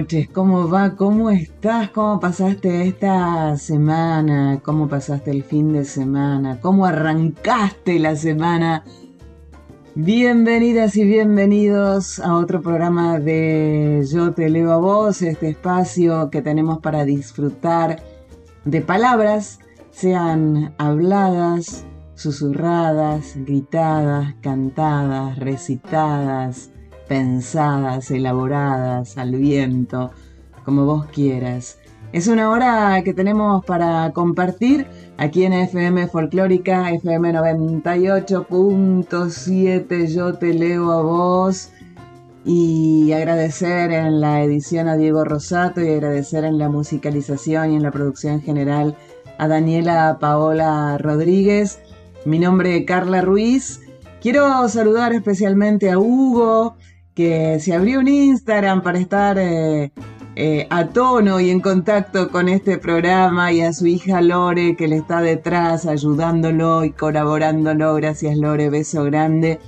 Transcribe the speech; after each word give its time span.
Noches. 0.00 0.28
¿Cómo 0.28 0.68
va? 0.68 0.96
¿Cómo 0.96 1.30
estás? 1.30 1.90
¿Cómo 1.90 2.18
pasaste 2.18 2.88
esta 2.88 3.56
semana? 3.56 4.58
¿Cómo 4.64 4.88
pasaste 4.88 5.30
el 5.30 5.44
fin 5.44 5.72
de 5.72 5.84
semana? 5.84 6.58
¿Cómo 6.60 6.84
arrancaste 6.84 8.00
la 8.00 8.16
semana? 8.16 8.82
Bienvenidas 9.94 10.96
y 10.96 11.04
bienvenidos 11.04 12.18
a 12.18 12.34
otro 12.34 12.60
programa 12.60 13.20
de 13.20 14.04
Yo 14.12 14.32
te 14.32 14.48
leo 14.48 14.72
a 14.72 14.78
vos, 14.78 15.22
este 15.22 15.50
espacio 15.50 16.28
que 16.28 16.42
tenemos 16.42 16.80
para 16.80 17.04
disfrutar 17.04 18.02
de 18.64 18.80
palabras, 18.80 19.60
sean 19.92 20.74
habladas, 20.76 21.86
susurradas, 22.16 23.34
gritadas, 23.36 24.34
cantadas, 24.40 25.38
recitadas, 25.38 26.72
pensadas, 27.14 28.10
elaboradas, 28.10 29.16
al 29.18 29.36
viento, 29.36 30.10
como 30.64 30.84
vos 30.84 31.06
quieras. 31.06 31.78
Es 32.12 32.26
una 32.26 32.50
hora 32.50 33.00
que 33.04 33.14
tenemos 33.14 33.64
para 33.64 34.10
compartir 34.12 34.88
aquí 35.16 35.44
en 35.44 35.52
FM 35.52 36.08
Folclórica, 36.08 36.90
FM 36.90 37.34
98.7, 37.34 40.12
yo 40.12 40.34
te 40.34 40.54
leo 40.54 40.90
a 40.90 41.02
vos. 41.02 41.70
Y 42.44 43.12
agradecer 43.12 43.92
en 43.92 44.20
la 44.20 44.42
edición 44.42 44.88
a 44.88 44.96
Diego 44.96 45.24
Rosato 45.24 45.80
y 45.80 45.90
agradecer 45.90 46.42
en 46.42 46.58
la 46.58 46.68
musicalización 46.68 47.70
y 47.70 47.76
en 47.76 47.84
la 47.84 47.92
producción 47.92 48.42
general 48.42 48.96
a 49.38 49.46
Daniela 49.46 50.18
Paola 50.20 50.98
Rodríguez. 50.98 51.78
Mi 52.24 52.40
nombre 52.40 52.78
es 52.78 52.86
Carla 52.86 53.20
Ruiz. 53.20 53.82
Quiero 54.20 54.68
saludar 54.68 55.12
especialmente 55.12 55.92
a 55.92 55.98
Hugo, 55.98 56.74
que 57.14 57.60
se 57.60 57.74
abrió 57.74 58.00
un 58.00 58.08
Instagram 58.08 58.82
para 58.82 58.98
estar 58.98 59.38
eh, 59.38 59.92
eh, 60.36 60.66
a 60.68 60.88
tono 60.88 61.38
y 61.38 61.50
en 61.50 61.60
contacto 61.60 62.28
con 62.28 62.48
este 62.48 62.76
programa 62.78 63.52
y 63.52 63.60
a 63.60 63.72
su 63.72 63.86
hija 63.86 64.20
Lore 64.20 64.74
que 64.74 64.88
le 64.88 64.96
está 64.96 65.20
detrás 65.20 65.86
ayudándolo 65.86 66.84
y 66.84 66.90
colaborándolo. 66.90 67.94
Gracias 67.94 68.36
Lore, 68.36 68.68
beso 68.68 69.04
grande 69.04 69.60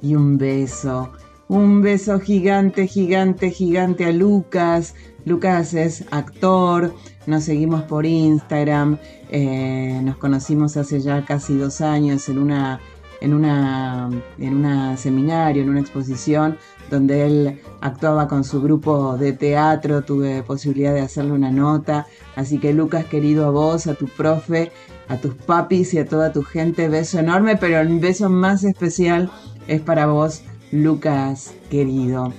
y 0.00 0.14
un 0.14 0.38
beso. 0.38 1.12
Un 1.48 1.82
beso 1.82 2.20
gigante, 2.20 2.86
gigante, 2.86 3.50
gigante 3.50 4.06
a 4.06 4.12
Lucas. 4.12 4.94
Lucas 5.26 5.74
es 5.74 6.04
actor, 6.10 6.94
nos 7.26 7.44
seguimos 7.44 7.82
por 7.82 8.06
Instagram, 8.06 8.98
eh, 9.30 10.00
nos 10.02 10.16
conocimos 10.16 10.76
hace 10.78 11.00
ya 11.00 11.24
casi 11.24 11.56
dos 11.56 11.80
años 11.82 12.28
en 12.28 12.38
una 12.38 12.80
en 13.20 13.34
una 13.34 14.10
en 14.38 14.54
una 14.54 14.96
seminario, 14.96 15.62
en 15.62 15.68
una 15.70 15.80
exposición 15.80 16.58
donde 16.94 17.26
él 17.26 17.60
actuaba 17.80 18.28
con 18.28 18.44
su 18.44 18.62
grupo 18.62 19.16
de 19.18 19.32
teatro, 19.32 20.02
tuve 20.02 20.42
posibilidad 20.42 20.94
de 20.94 21.00
hacerle 21.00 21.32
una 21.32 21.50
nota, 21.50 22.06
así 22.36 22.58
que 22.58 22.72
Lucas, 22.72 23.04
querido 23.04 23.46
a 23.46 23.50
vos, 23.50 23.86
a 23.86 23.94
tu 23.94 24.06
profe, 24.06 24.72
a 25.08 25.18
tus 25.18 25.34
papis 25.34 25.92
y 25.94 25.98
a 25.98 26.06
toda 26.06 26.32
tu 26.32 26.42
gente, 26.42 26.88
beso 26.88 27.18
enorme, 27.18 27.56
pero 27.56 27.80
el 27.80 27.98
beso 27.98 28.30
más 28.30 28.64
especial 28.64 29.30
es 29.68 29.80
para 29.80 30.06
vos, 30.06 30.42
Lucas, 30.72 31.52
querido. 31.70 32.32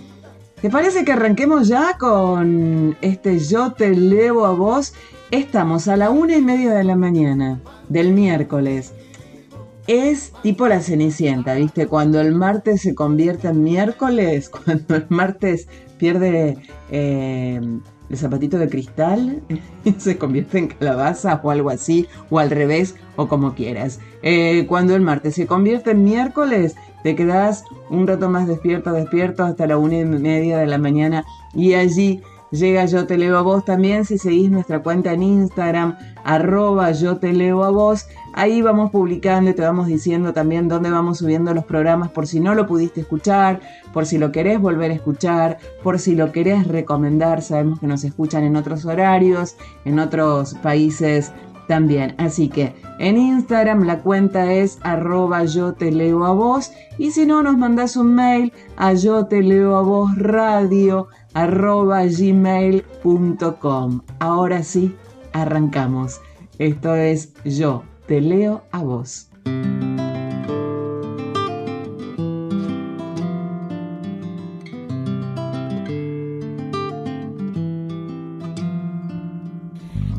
¿Te 0.62 0.70
parece 0.70 1.06
que 1.06 1.12
arranquemos 1.12 1.68
ya 1.68 1.98
con 2.00 2.98
este 3.02 3.38
Yo 3.40 3.74
te 3.74 3.92
leo 3.92 4.46
a 4.46 4.52
vos? 4.52 4.94
Estamos 5.30 5.88
a 5.88 5.98
la 5.98 6.10
una 6.10 6.38
y 6.38 6.42
media 6.42 6.74
de 6.74 6.84
la 6.84 6.96
mañana 6.96 7.60
del 7.90 8.14
miércoles 8.14 8.94
es 9.88 10.34
tipo 10.42 10.68
la 10.68 10.82
cenicienta, 10.82 11.54
¿viste? 11.56 11.88
Cuando 11.88 12.20
el 12.20 12.34
martes 12.34 12.82
se 12.82 12.96
convierte 12.96 13.48
en 13.48 13.64
miércoles, 13.64 14.50
cuando 14.66 14.96
el 14.96 15.06
martes 15.10 15.68
pierde 15.98 16.58
eh, 16.92 17.62
el 18.10 18.18
zapatito 18.18 18.58
de 18.58 18.70
cristal, 18.70 19.42
se 19.98 20.18
convierte 20.18 20.60
en 20.60 20.68
calabaza 20.68 21.40
o 21.44 21.52
algo 21.52 21.70
así, 21.70 22.08
o 22.30 22.40
al 22.40 22.50
revés, 22.50 22.96
o 23.16 23.28
como 23.28 23.54
quieras. 23.54 24.00
Eh, 24.22 24.66
cuando 24.68 24.96
el 24.96 25.02
martes 25.02 25.36
se 25.36 25.48
convierte 25.48 25.92
en 25.92 26.04
miércoles, 26.04 26.76
te 27.04 27.16
quedas 27.16 27.64
un 27.90 28.08
rato 28.08 28.30
más 28.30 28.48
despierto, 28.48 28.92
despierto 28.92 29.44
hasta 29.44 29.68
la 29.68 29.78
una 29.78 30.00
y 30.00 30.06
media 30.06 30.58
de 30.58 30.66
la 30.66 30.80
mañana 30.80 31.24
y 31.54 31.76
allí 31.76 32.24
llega 32.52 32.86
Yo 32.86 33.06
Te 33.06 33.18
Leo 33.18 33.38
a 33.38 33.42
Vos 33.42 33.66
también 33.66 34.06
si 34.06 34.18
seguís 34.18 34.50
nuestra 34.50 34.82
cuenta 34.82 35.14
en 35.14 35.24
Instagram, 35.24 35.98
arroba 36.24 36.92
Yo 36.92 37.18
Te 37.18 37.34
Leo 37.34 37.64
a 37.64 37.70
Vos. 37.70 38.08
Ahí 38.38 38.62
vamos 38.62 38.92
publicando 38.92 39.50
y 39.50 39.54
te 39.54 39.62
vamos 39.62 39.88
diciendo 39.88 40.34
también 40.34 40.68
dónde 40.68 40.92
vamos 40.92 41.20
subiendo 41.20 41.54
los 41.54 41.64
programas 41.64 42.10
por 42.10 42.28
si 42.28 42.42
no 42.42 42.54
lo 42.54 42.68
pudiste 42.68 43.00
escuchar, 43.00 43.62
por 43.94 44.06
si 44.06 44.18
lo 44.18 44.34
querés 44.34 44.60
volver 44.60 44.92
a 44.92 44.96
escuchar, 44.96 45.58
por 45.82 46.00
si 46.00 46.16
lo 46.16 46.34
querés 46.34 46.68
recomendar. 46.68 47.42
Sabemos 47.42 47.80
que 47.80 47.88
nos 47.88 48.04
escuchan 48.04 48.44
en 48.44 48.58
otros 48.58 48.84
horarios, 48.84 49.56
en 49.86 50.00
otros 50.00 50.56
países 50.56 51.32
también. 51.70 52.14
Así 52.18 52.50
que 52.50 52.76
en 53.00 53.16
Instagram 53.16 53.86
la 53.86 54.02
cuenta 54.02 54.52
es 54.52 54.80
arroba 54.82 55.46
yo 55.46 55.72
te 55.72 55.94
leo 55.94 56.26
a 56.26 56.34
vos 56.34 56.74
y 56.98 57.12
si 57.12 57.26
no 57.26 57.42
nos 57.42 57.58
mandas 57.58 57.96
un 57.96 58.16
mail 58.16 58.52
a 58.76 58.92
yo 58.96 59.28
te 59.28 59.42
leo 59.44 59.78
a 59.78 59.82
vos 59.82 60.14
radio 60.18 61.08
arroba 61.34 62.04
gmail.com. 62.04 64.02
Ahora 64.20 64.62
sí, 64.62 64.94
arrancamos. 65.32 66.20
Esto 66.60 66.96
es 66.96 67.34
Yo 67.46 67.84
Te 68.08 68.22
Leo 68.22 68.62
a 68.72 68.84
Vos. 68.84 69.30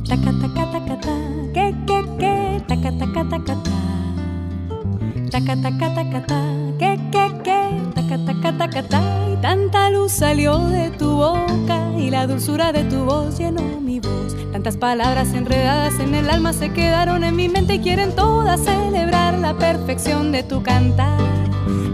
Taca, 0.09 0.33
taca, 0.41 0.71
taca, 0.73 1.01
ta, 1.01 1.15
que, 1.55 1.75
que, 1.87 2.05
que, 2.19 2.63
taca, 2.67 2.91
taca, 2.99 3.29
taca, 3.29 3.55
ta. 3.63 3.71
Taca, 5.31 5.57
taca, 5.63 5.95
taca, 5.95 6.27
ta, 6.27 6.41
que, 6.79 6.99
que, 7.13 7.25
que, 7.45 7.59
taca, 7.95 8.19
taca, 8.27 8.59
taca, 8.59 8.83
ta 8.89 9.27
tanta 9.41 9.91
luz 9.91 10.11
salió 10.11 10.59
de 10.59 10.91
tu 10.91 11.09
boca 11.09 11.93
y 11.97 12.11
la 12.11 12.27
dulzura 12.27 12.73
de 12.73 12.83
tu 12.85 13.05
voz 13.05 13.39
llenó 13.39 13.81
mi 13.81 14.01
voz. 14.01 14.46
Tantas 14.67 14.81
palabras 14.81 15.33
enredadas 15.33 16.01
en 16.01 16.13
el 16.17 16.29
alma 16.29 16.53
se 16.53 16.73
quedaron 16.73 17.23
en 17.23 17.37
mi 17.37 17.49
mente 17.49 17.75
y 17.75 17.79
quieren 17.79 18.17
todas 18.17 18.61
celebrar 18.63 19.39
la 19.39 19.57
perfección 19.57 20.33
de 20.33 20.43
tu 20.43 20.61
cantar. 20.61 21.21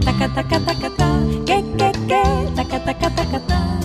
Taca, 0.03 0.33
taca, 0.33 0.59
taca, 0.59 0.88
ta, 0.97 1.21
que, 1.44 1.62
que, 1.77 1.93
que, 2.09 2.22
taca, 2.56 2.82
taca, 2.82 3.11
taca, 3.11 3.41
ta. 3.41 3.81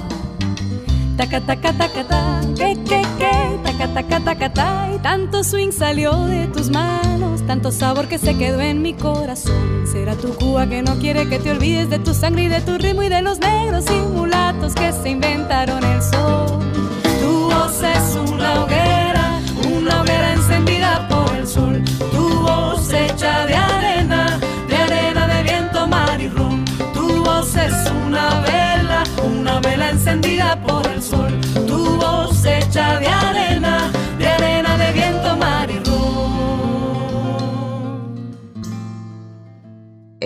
Taca, 1.18 1.42
taca, 1.42 1.74
taca, 1.74 2.04
ta, 2.08 2.42
que, 2.56 2.78
que, 2.86 3.02
que, 3.18 3.60
taca, 3.62 3.94
taca, 3.94 4.20
taca, 4.22 4.54
ta. 4.54 4.90
Y 4.96 5.00
tanto 5.00 5.44
swing 5.44 5.74
salió 5.74 6.26
de 6.26 6.48
tus 6.48 6.70
manos, 6.70 7.46
tanto 7.46 7.74
sabor 7.74 8.08
que 8.08 8.18
se 8.18 8.38
quedó 8.38 8.62
en 8.62 8.82
mi 8.82 8.94
corazón. 8.94 9.86
Será 9.92 10.16
tu 10.16 10.30
Cuba 10.36 10.66
que 10.66 10.82
no 10.82 10.98
quiere 10.98 11.28
que 11.28 11.40
te 11.40 11.52
olvides 11.52 11.90
de 11.90 12.00
tu 12.00 12.14
sangre 12.14 12.44
y 12.44 12.48
de 12.48 12.62
tu 12.62 12.78
ritmo 12.78 13.04
y 13.04 13.10
de 13.10 13.22
los 13.22 13.38
negros 13.40 13.84
y 13.92 14.00
mulatos 14.16 14.74
que 14.76 14.94
se 14.94 15.10
inventaron 15.10 15.84
el 15.84 16.02
sol. 16.02 16.57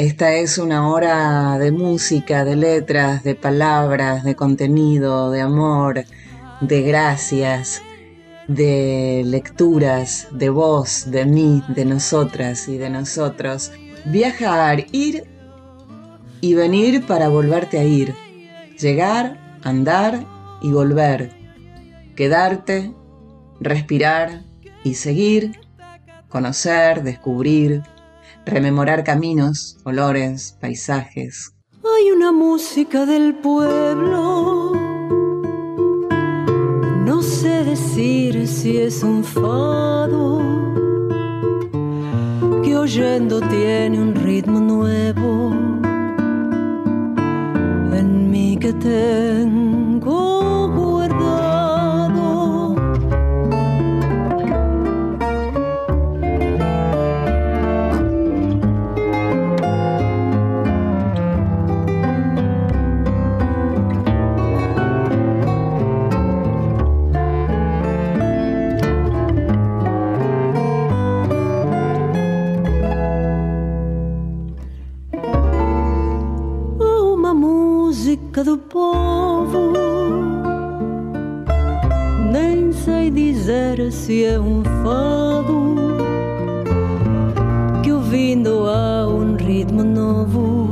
Esta 0.02 0.34
es 0.34 0.58
una 0.58 0.90
hora 0.90 1.60
de 1.60 1.72
música, 1.72 2.44
de 2.44 2.56
letras, 2.56 3.24
de 3.24 3.36
palabras, 3.36 4.24
de 4.24 4.36
contenido, 4.36 5.30
de 5.30 5.42
amor, 5.42 6.06
de 6.60 6.82
gracias, 6.82 7.84
de 8.48 9.22
lecturas, 9.24 10.28
de 10.32 10.50
voz, 10.50 11.12
de 11.12 11.28
mí, 11.28 11.62
de 11.68 11.86
nosotras 11.86 12.68
y 12.68 12.80
de 12.80 12.90
nosotros. 12.90 13.74
Viajar, 14.06 14.88
ir 14.92 15.26
y 16.42 16.56
venir 16.56 17.06
para 17.06 17.30
volverte 17.30 17.78
a 17.78 17.84
ir. 17.84 18.16
Llegar, 18.80 19.60
andar 19.62 20.26
y 20.64 20.72
volver, 20.72 21.30
quedarte, 22.16 22.92
respirar 23.60 24.46
y 24.84 24.96
seguir, 24.96 25.60
conocer, 26.28 27.04
descubrir, 27.04 27.84
rememorar 28.46 29.04
caminos, 29.04 29.78
olores, 29.84 30.58
paisajes. 30.60 31.54
Hay 31.84 32.12
una 32.12 32.32
música 32.32 33.06
del 33.06 33.36
pueblo, 33.36 34.72
no 37.06 37.22
sé 37.22 37.64
decir 37.64 38.48
si 38.48 38.78
es 38.78 39.04
un 39.04 39.24
fado, 39.24 40.42
que 42.64 42.76
oyendo 42.76 43.42
tiene 43.42 44.02
un 44.02 44.16
ritmo 44.16 44.60
nuevo 44.60 45.52
en 47.94 48.30
mí 48.30 48.58
que 48.60 48.74
tengo 48.74 49.61
povo. 78.82 79.74
Nem 82.32 82.72
sei 82.72 83.12
dizer 83.12 83.92
se 83.92 84.26
é 84.26 84.40
um 84.40 84.64
fado 84.84 85.76
que 87.84 87.92
ouvindo 87.92 88.68
há 88.68 89.08
um 89.08 89.36
ritmo 89.36 89.84
novo 89.84 90.70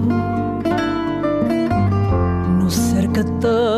no 2.60 2.70
sercatânio 2.72 3.69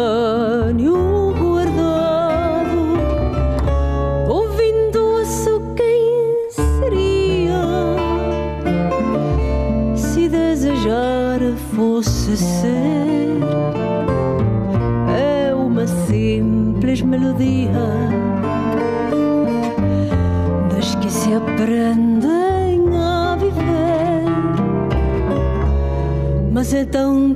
mas 26.71 26.79
é 26.79 26.85
tão 26.85 27.33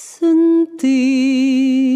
sentido. 0.00 1.90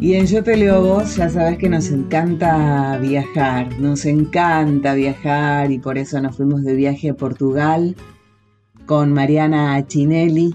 Y 0.00 0.14
en 0.14 0.26
Yo 0.26 0.44
te 0.44 0.56
leo 0.56 0.82
vos, 0.82 1.16
ya 1.16 1.30
sabes 1.30 1.58
que 1.58 1.68
nos 1.68 1.90
encanta 1.90 2.98
viajar, 2.98 3.80
nos 3.80 4.04
encanta 4.04 4.94
viajar 4.94 5.72
y 5.72 5.78
por 5.78 5.96
eso 5.96 6.20
nos 6.20 6.36
fuimos 6.36 6.62
de 6.62 6.74
viaje 6.74 7.10
a 7.10 7.14
Portugal 7.14 7.96
con 8.86 9.12
Mariana 9.14 9.74
Achinelli 9.74 10.54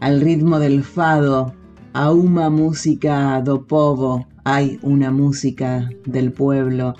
al 0.00 0.22
ritmo 0.22 0.58
del 0.58 0.82
fado, 0.82 1.54
a 1.92 2.12
una 2.12 2.50
música 2.50 3.40
do 3.40 3.66
povo, 3.66 4.26
hay 4.44 4.78
una 4.82 5.10
música 5.10 5.88
del 6.06 6.32
pueblo, 6.32 6.94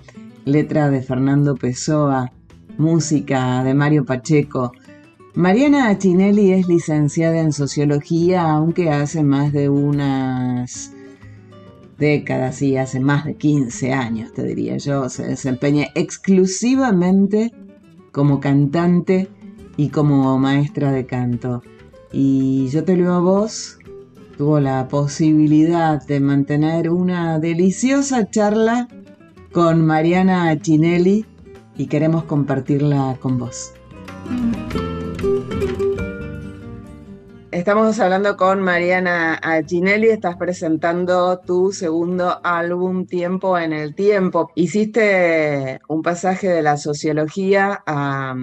letra 0.44 0.90
de 0.90 1.02
Fernando 1.02 1.54
Pessoa, 1.54 2.32
música 2.76 3.62
de 3.62 3.74
Mario 3.74 4.04
Pacheco. 4.04 4.72
Mariana 5.34 5.88
Achinelli 5.88 6.52
es 6.52 6.66
licenciada 6.66 7.38
en 7.38 7.52
sociología, 7.52 8.50
aunque 8.50 8.90
hace 8.90 9.22
más 9.22 9.52
de 9.52 9.68
unas 9.68 10.92
décadas, 11.98 12.56
sí, 12.56 12.76
hace 12.76 12.98
más 12.98 13.24
de 13.24 13.36
15 13.36 13.92
años, 13.92 14.32
te 14.32 14.42
diría 14.42 14.76
yo, 14.78 15.08
se 15.08 15.24
desempeña 15.24 15.86
exclusivamente 15.94 17.52
como 18.10 18.40
cantante 18.40 19.28
y 19.76 19.90
como 19.90 20.36
maestra 20.38 20.90
de 20.90 21.06
canto. 21.06 21.62
Y 22.12 22.68
yo 22.70 22.82
te 22.82 22.96
leo 22.96 23.12
a 23.12 23.20
vos, 23.20 23.78
tuvo 24.40 24.58
la 24.58 24.88
posibilidad 24.88 26.02
de 26.06 26.18
mantener 26.18 26.88
una 26.88 27.38
deliciosa 27.38 28.30
charla 28.30 28.88
con 29.52 29.84
Mariana 29.84 30.58
Chinelli 30.58 31.26
y 31.76 31.86
queremos 31.88 32.24
compartirla 32.24 33.18
con 33.20 33.38
vos. 33.38 33.74
Estamos 37.50 38.00
hablando 38.00 38.38
con 38.38 38.62
Mariana 38.62 39.38
Chinelli, 39.66 40.08
estás 40.08 40.36
presentando 40.36 41.40
tu 41.40 41.70
segundo 41.70 42.40
álbum 42.42 43.04
Tiempo 43.04 43.58
en 43.58 43.74
el 43.74 43.94
Tiempo. 43.94 44.52
Hiciste 44.54 45.82
un 45.86 46.00
pasaje 46.00 46.48
de 46.48 46.62
la 46.62 46.78
sociología 46.78 47.82
a, 47.86 48.34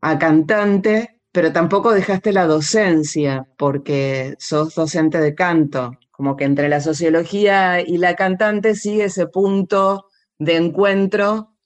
a 0.00 0.18
cantante, 0.20 1.19
pero 1.32 1.52
tampoco 1.52 1.92
dejaste 1.92 2.32
la 2.32 2.46
docencia 2.46 3.46
porque 3.56 4.34
sos 4.38 4.74
docente 4.74 5.18
de 5.20 5.34
canto, 5.34 5.92
como 6.10 6.36
que 6.36 6.44
entre 6.44 6.68
la 6.68 6.80
sociología 6.80 7.80
y 7.80 7.98
la 7.98 8.16
cantante 8.16 8.74
sigue 8.74 9.04
ese 9.04 9.26
punto 9.26 10.06
de 10.38 10.56
encuentro 10.56 11.56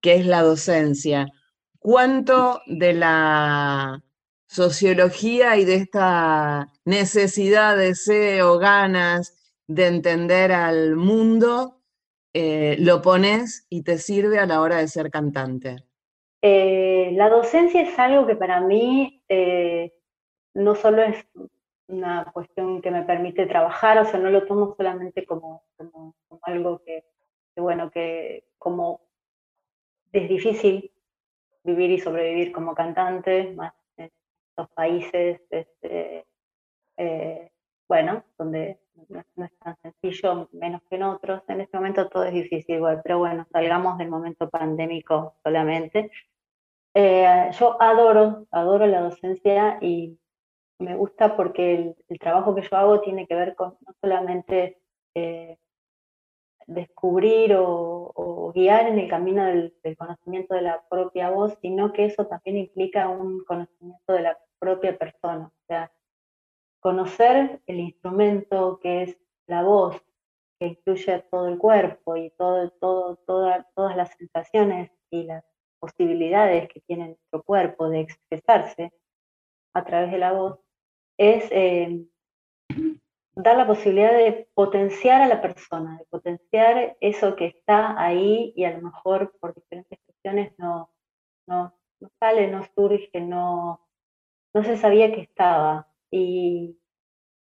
que 0.00 0.14
es 0.14 0.26
la 0.26 0.42
docencia. 0.42 1.26
¿Cuánto 1.78 2.60
de 2.66 2.92
la 2.92 4.02
sociología 4.46 5.56
y 5.56 5.64
de 5.64 5.76
esta 5.76 6.68
necesidad, 6.84 7.76
deseo, 7.76 8.58
ganas 8.58 9.34
de 9.66 9.86
entender 9.86 10.52
al 10.52 10.96
mundo, 10.96 11.82
eh, 12.32 12.76
lo 12.78 13.02
pones 13.02 13.66
y 13.68 13.82
te 13.82 13.98
sirve 13.98 14.38
a 14.38 14.46
la 14.46 14.60
hora 14.60 14.78
de 14.78 14.88
ser 14.88 15.10
cantante? 15.10 15.89
Eh, 16.42 17.10
la 17.14 17.28
docencia 17.28 17.82
es 17.82 17.98
algo 17.98 18.26
que 18.26 18.36
para 18.36 18.60
mí 18.60 19.22
eh, 19.28 19.92
no 20.54 20.74
solo 20.74 21.02
es 21.02 21.26
una 21.88 22.30
cuestión 22.32 22.80
que 22.80 22.90
me 22.90 23.02
permite 23.02 23.46
trabajar, 23.46 23.98
o 23.98 24.04
sea, 24.04 24.20
no 24.20 24.30
lo 24.30 24.46
tomo 24.46 24.74
solamente 24.76 25.26
como, 25.26 25.64
algo 26.42 26.82
que, 26.84 27.04
bueno, 27.56 27.90
que 27.90 28.44
como 28.58 29.00
es 30.12 30.28
difícil 30.28 30.92
vivir 31.64 31.90
y 31.90 31.98
sobrevivir 31.98 32.52
como 32.52 32.74
cantante, 32.74 33.52
más 33.54 33.74
en 33.96 34.10
estos 34.50 34.70
países, 34.70 35.40
este, 35.50 36.26
eh, 36.96 37.50
bueno, 37.88 38.24
donde 38.38 38.78
no, 39.08 39.44
es 39.44 39.58
tan 39.58 39.76
sencillo, 39.82 40.48
menos 40.52 40.82
que 40.88 40.96
en 40.96 41.02
otros. 41.02 41.42
En 41.48 41.60
este 41.60 41.76
momento 41.76 42.08
todo 42.08 42.24
es 42.24 42.32
difícil 42.32 42.80
pero 43.02 43.18
bueno, 43.18 43.46
salgamos 43.52 43.98
del 43.98 44.08
momento 44.08 44.48
pandémico 44.48 45.34
solamente. 45.42 46.10
Eh, 46.94 47.50
yo 47.58 47.80
adoro, 47.80 48.46
adoro 48.50 48.86
la 48.86 49.00
docencia 49.02 49.78
y 49.80 50.18
me 50.80 50.96
gusta 50.96 51.36
porque 51.36 51.94
el, 52.08 52.18
trabajo 52.18 52.54
que 52.54 52.62
yo 52.62 52.76
hago 52.76 53.00
tiene 53.00 53.26
que 53.26 53.34
ver 53.34 53.54
con 53.54 53.76
no 53.86 53.94
solamente 54.00 54.80
eh, 55.14 55.58
descubrir 56.66 57.54
o, 57.56 58.52
guiar 58.54 58.88
en 58.88 58.98
el 58.98 59.08
camino 59.08 59.44
del, 59.44 59.72
conocimiento 59.96 60.54
de 60.54 60.62
la 60.62 60.82
propia 60.88 61.30
voz, 61.30 61.56
sino 61.62 61.92
que 61.92 62.06
eso 62.06 62.26
también 62.26 62.56
implica 62.56 63.08
un 63.08 63.44
conocimiento 63.44 64.12
de 64.12 64.22
la 64.22 64.38
propia 64.58 64.98
persona. 64.98 65.46
O 65.46 65.66
sea, 65.68 65.92
conocer 66.80 67.60
el 67.66 67.80
instrumento 67.80 68.80
que 68.80 69.02
es 69.04 69.18
la 69.46 69.62
voz, 69.62 70.02
que 70.58 70.68
incluye 70.68 71.24
todo 71.30 71.48
el 71.48 71.58
cuerpo 71.58 72.16
y 72.16 72.30
todo, 72.30 72.70
todo, 72.80 73.16
todas 73.24 73.96
las 73.96 74.10
sensaciones 74.16 74.90
y 75.10 75.24
las 75.24 75.44
posibilidades 75.80 76.68
que 76.68 76.80
tiene 76.80 77.08
nuestro 77.08 77.42
cuerpo 77.42 77.88
de 77.88 78.00
expresarse 78.00 78.92
a 79.74 79.84
través 79.84 80.12
de 80.12 80.18
la 80.18 80.32
voz, 80.32 80.58
es 81.16 81.48
eh, 81.50 82.04
dar 83.34 83.56
la 83.56 83.66
posibilidad 83.66 84.12
de 84.12 84.48
potenciar 84.54 85.22
a 85.22 85.28
la 85.28 85.40
persona, 85.40 85.98
de 85.98 86.04
potenciar 86.06 86.96
eso 87.00 87.36
que 87.36 87.46
está 87.46 88.00
ahí 88.00 88.52
y 88.56 88.64
a 88.64 88.72
lo 88.72 88.82
mejor 88.82 89.36
por 89.40 89.54
diferentes 89.54 89.98
cuestiones 90.04 90.52
no, 90.58 90.90
no, 91.46 91.74
sale, 92.18 92.48
no 92.48 92.64
surge, 92.74 93.20
no, 93.20 93.86
no 94.54 94.64
se 94.64 94.76
sabía 94.76 95.12
que 95.12 95.22
estaba. 95.22 95.88
Y, 96.10 96.76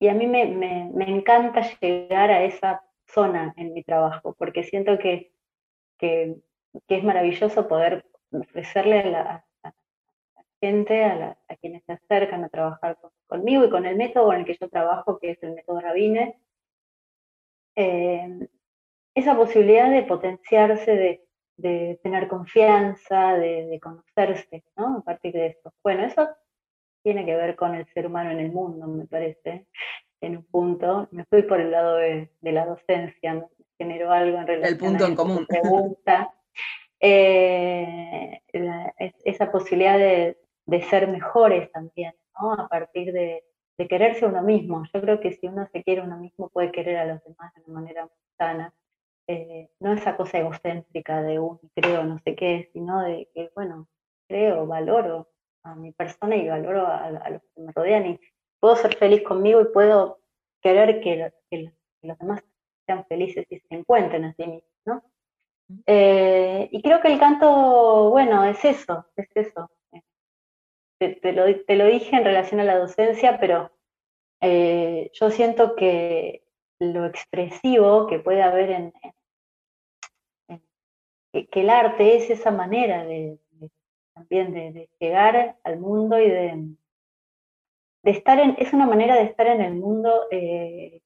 a 0.09 0.15
mí 0.15 0.27
me, 0.27 0.47
me, 0.47 1.09
encanta 1.09 1.63
llegar 1.81 2.31
a 2.31 2.43
esa 2.43 2.83
zona 3.07 3.55
en 3.57 3.73
mi 3.73 3.85
trabajo, 3.85 4.35
porque 4.37 4.65
siento 4.65 4.99
que, 4.99 5.33
que, 5.97 6.35
que 6.89 6.97
es 6.97 7.05
maravilloso 7.05 7.69
poder 7.69 8.05
ofrecerle 8.33 9.01
a 9.01 9.07
la, 9.11 9.47
gente, 10.61 11.05
a, 11.05 11.37
quienes 11.61 11.83
se 11.85 11.93
acercan 11.93 12.45
a 12.45 12.49
trabajar 12.49 12.97
conmigo 13.27 13.65
y 13.65 13.71
con 13.71 13.85
el 13.85 13.97
método 13.97 14.27
con 14.27 14.37
el 14.37 14.45
que 14.45 14.57
yo 14.61 14.69
trabajo, 14.69 15.19
que 15.19 15.33
es 15.33 15.43
el 15.43 15.55
método 15.55 15.81
Rabine, 15.81 16.39
eh, 17.75 18.49
esa 19.15 19.37
posibilidad 19.37 19.91
de 19.91 20.03
potenciarse, 20.03 21.21
de, 21.57 21.99
tener 22.03 22.29
confianza, 22.29 23.35
de, 23.35 23.79
conocerse, 23.81 24.65
¿no? 24.77 24.99
A 24.99 25.01
partir 25.03 25.33
de 25.33 25.47
eso. 25.47 25.73
Bueno, 25.83 26.05
eso 26.05 26.29
tiene 27.03 27.25
que 27.25 27.37
ver 27.37 27.57
con 27.57 27.75
el 27.75 27.87
ser 27.93 28.07
humano 28.07 28.31
en 28.31 28.41
el 28.41 28.53
mundo, 28.53 28.87
me 28.87 29.07
parece, 29.07 29.67
en 30.21 30.39
un 30.39 30.45
punto. 30.45 31.09
Me 31.11 31.25
fui 31.25 31.43
por 31.43 31.61
el 31.61 31.71
lado 31.71 31.97
de, 31.97 32.31
la 32.41 32.67
docencia, 32.67 33.35
me 33.35 33.47
generó 33.79 34.11
algo 34.11 34.39
en 34.39 34.47
relación 34.47 34.73
el 34.73 34.79
punto 34.79 35.07
en 35.07 35.15
común. 35.15 35.47
pregunta. 35.47 36.35
Eh, 37.05 38.41
esa 39.25 39.51
posibilidad 39.51 39.99
de, 39.99 40.37
ser 40.89 41.09
mejores 41.09 41.71
también, 41.73 42.15
¿no? 42.41 42.53
A 42.55 42.69
partir 42.69 43.13
de, 43.13 43.45
quererse 43.89 44.25
uno 44.27 44.43
mismo. 44.43 44.85
Yo 44.95 45.01
creo 45.01 45.19
que 45.19 45.33
si 45.33 45.49
uno 45.49 45.67
se 45.73 45.83
quiere 45.83 46.03
uno 46.03 46.17
mismo 46.17 46.49
puede 46.51 46.71
querer 46.71 46.99
a 46.99 47.07
los 47.07 47.25
demás 47.25 47.53
de 47.55 47.63
una 47.67 47.81
manera 47.81 48.09
sana. 48.39 48.73
Eh, 49.27 49.71
no 49.81 49.93
esa 49.93 50.17
cosa 50.17 50.39
egocéntrica 50.39 51.21
de 51.23 51.41
un 51.41 51.59
creo 51.75 52.05
no 52.05 52.21
sé 52.21 52.37
qué, 52.37 52.71
sino 52.73 53.03
de 53.03 53.29
que, 53.35 53.51
bueno, 53.57 53.89
creo, 54.29 54.67
valoro 54.69 55.29
a 55.65 55.75
mi 55.75 55.91
persona 55.91 56.37
y 56.37 56.49
valoro 56.49 56.87
a, 56.87 57.11
los 57.31 57.43
que 57.43 57.61
me 57.61 57.73
rodean 57.73 58.07
y 58.07 58.21
puedo 58.61 58.77
ser 58.77 58.97
feliz 58.97 59.23
conmigo 59.25 59.61
y 59.61 59.73
puedo 59.73 60.21
querer 60.61 61.01
que, 61.01 61.33
que 61.51 61.73
los 62.03 62.19
demás 62.19 62.45
sean 62.87 63.05
felices 63.07 63.47
y 63.51 63.59
se 63.59 63.75
encuentren 63.75 64.25
a 64.27 64.35
sí 64.35 64.47
mismos, 64.47 64.71
¿no? 64.85 65.03
Eh, 65.87 66.69
y 66.71 66.83
creo 66.83 67.01
que 67.01 67.09
el 67.09 67.19
canto, 67.19 68.11
bueno, 68.11 68.45
es 68.45 68.65
eso, 68.65 69.07
es 69.17 69.29
eso. 69.35 69.71
Te, 70.99 71.33
lo, 71.33 71.87
dije 71.87 72.17
en 72.17 72.25
relación 72.25 72.61
a 72.61 72.65
la 72.65 72.79
docencia, 72.79 73.41
pero 73.41 73.73
eh, 74.41 75.11
yo 75.15 75.31
siento 75.31 75.75
que 75.75 76.45
lo 76.79 77.07
expresivo 77.07 78.07
que 78.07 78.21
puede 78.21 78.43
haber 78.43 78.71
en, 78.71 78.93
que 81.33 81.61
el 81.61 81.71
arte 81.71 82.17
es 82.17 82.31
esa 82.31 82.51
manera 82.51 83.05
de, 83.05 83.39
también 84.15 84.53
de, 84.53 84.89
llegar 85.01 85.59
al 85.65 85.79
mundo 85.79 86.21
y 86.21 86.29
de, 86.29 86.77
de 88.03 88.11
estar 88.11 88.39
en, 88.39 88.57
es 88.59 88.73
una 88.73 88.87
manera 88.87 89.17
de 89.17 89.25
estar 89.25 89.47
en 89.47 89.61
el 89.61 89.75
mundo 89.75 90.27
eh, 90.31 91.01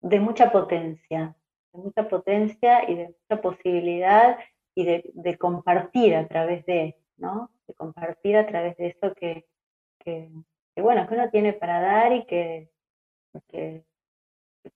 de 0.00 0.20
mucha 0.20 0.50
potencia, 0.50 1.36
de 1.72 1.78
mucha 1.78 2.08
potencia 2.08 2.88
y 2.90 2.94
de 2.96 3.08
mucha 3.08 3.42
posibilidad 3.42 4.38
y 4.74 4.84
de, 4.84 5.38
compartir 5.38 6.14
a 6.14 6.28
través 6.28 6.64
de, 6.66 6.96
¿no? 7.16 7.50
De 7.66 7.74
compartir 7.74 8.36
a 8.36 8.46
través 8.46 8.76
de 8.76 8.88
eso 8.88 9.12
que, 9.14 9.44
que, 9.98 10.30
bueno, 10.76 11.06
que 11.08 11.14
uno 11.14 11.30
tiene 11.30 11.52
para 11.52 11.80
dar 11.80 12.12
y 12.12 12.24
que, 12.26 12.70
que, 13.48 13.82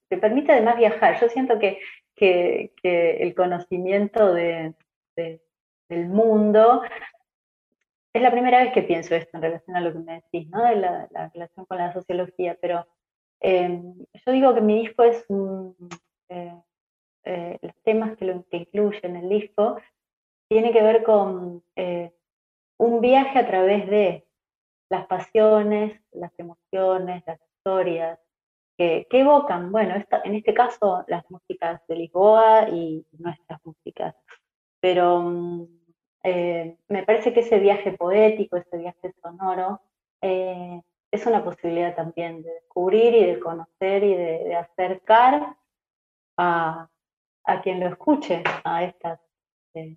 te 0.08 0.18
permite 0.18 0.52
además 0.52 0.76
viajar. 0.76 1.20
Yo 1.20 1.28
siento 1.28 1.58
que, 1.58 1.78
que, 2.16 2.72
el 3.20 3.34
conocimiento 3.34 4.34
de, 4.34 4.74
del 5.16 6.08
mundo 6.08 6.82
es 8.12 8.22
la 8.22 8.30
primera 8.30 8.62
vez 8.62 8.72
que 8.72 8.82
pienso 8.82 9.14
esto 9.14 9.36
en 9.36 9.42
relación 9.42 9.76
a 9.76 9.80
lo 9.80 9.92
que 9.92 9.98
me 10.00 10.14
decís, 10.14 10.48
¿no? 10.50 10.64
De 10.64 10.76
la, 10.76 11.08
relación 11.32 11.64
con 11.66 11.78
la 11.78 11.92
sociología, 11.92 12.58
pero 12.60 12.86
eh, 13.40 13.80
yo 14.26 14.32
digo 14.32 14.54
que 14.54 14.60
mi 14.60 14.80
disco 14.80 15.04
es 15.04 15.24
un, 15.28 15.76
eh, 16.28 16.54
eh, 17.24 17.58
los 17.62 17.72
temas 17.84 18.16
que, 18.16 18.24
lo, 18.24 18.44
que 18.48 18.58
incluyen 18.58 19.16
el 19.16 19.28
disco, 19.28 19.76
tiene 20.48 20.72
que 20.72 20.82
ver 20.82 21.02
con 21.04 21.62
eh, 21.76 22.12
un 22.78 23.00
viaje 23.00 23.38
a 23.38 23.46
través 23.46 23.88
de 23.88 24.26
las 24.90 25.06
pasiones, 25.06 26.00
las 26.10 26.32
emociones, 26.38 27.22
las 27.26 27.40
historias, 27.56 28.18
que, 28.76 29.06
evocan, 29.10 29.70
bueno, 29.70 29.94
en 30.24 30.34
este 30.34 30.52
caso 30.52 31.04
las 31.06 31.28
músicas 31.30 31.80
de 31.86 31.94
Lisboa 31.94 32.68
y 32.68 33.06
nuestras 33.12 33.64
músicas. 33.64 34.16
Pero 34.80 35.20
mm, 35.20 35.66
eh, 36.24 36.76
me 36.88 37.04
parece 37.04 37.32
que 37.32 37.40
ese 37.40 37.60
viaje 37.60 37.92
poético, 37.92 38.56
ese 38.56 38.78
viaje 38.78 39.14
sonoro, 39.22 39.80
es 40.20 41.26
una 41.26 41.44
posibilidad 41.44 41.94
también 41.94 42.42
de 42.42 42.50
descubrir 42.54 43.14
y 43.14 43.26
de 43.26 43.40
conocer 43.40 44.02
y 44.04 44.14
de 44.14 44.54
acercar 44.56 45.56
a, 46.36 46.88
a 47.44 47.60
quien 47.62 47.80
lo 47.80 47.88
escuche, 47.88 48.42
a 48.64 48.84
estas, 48.84 49.20
eh, 49.74 49.96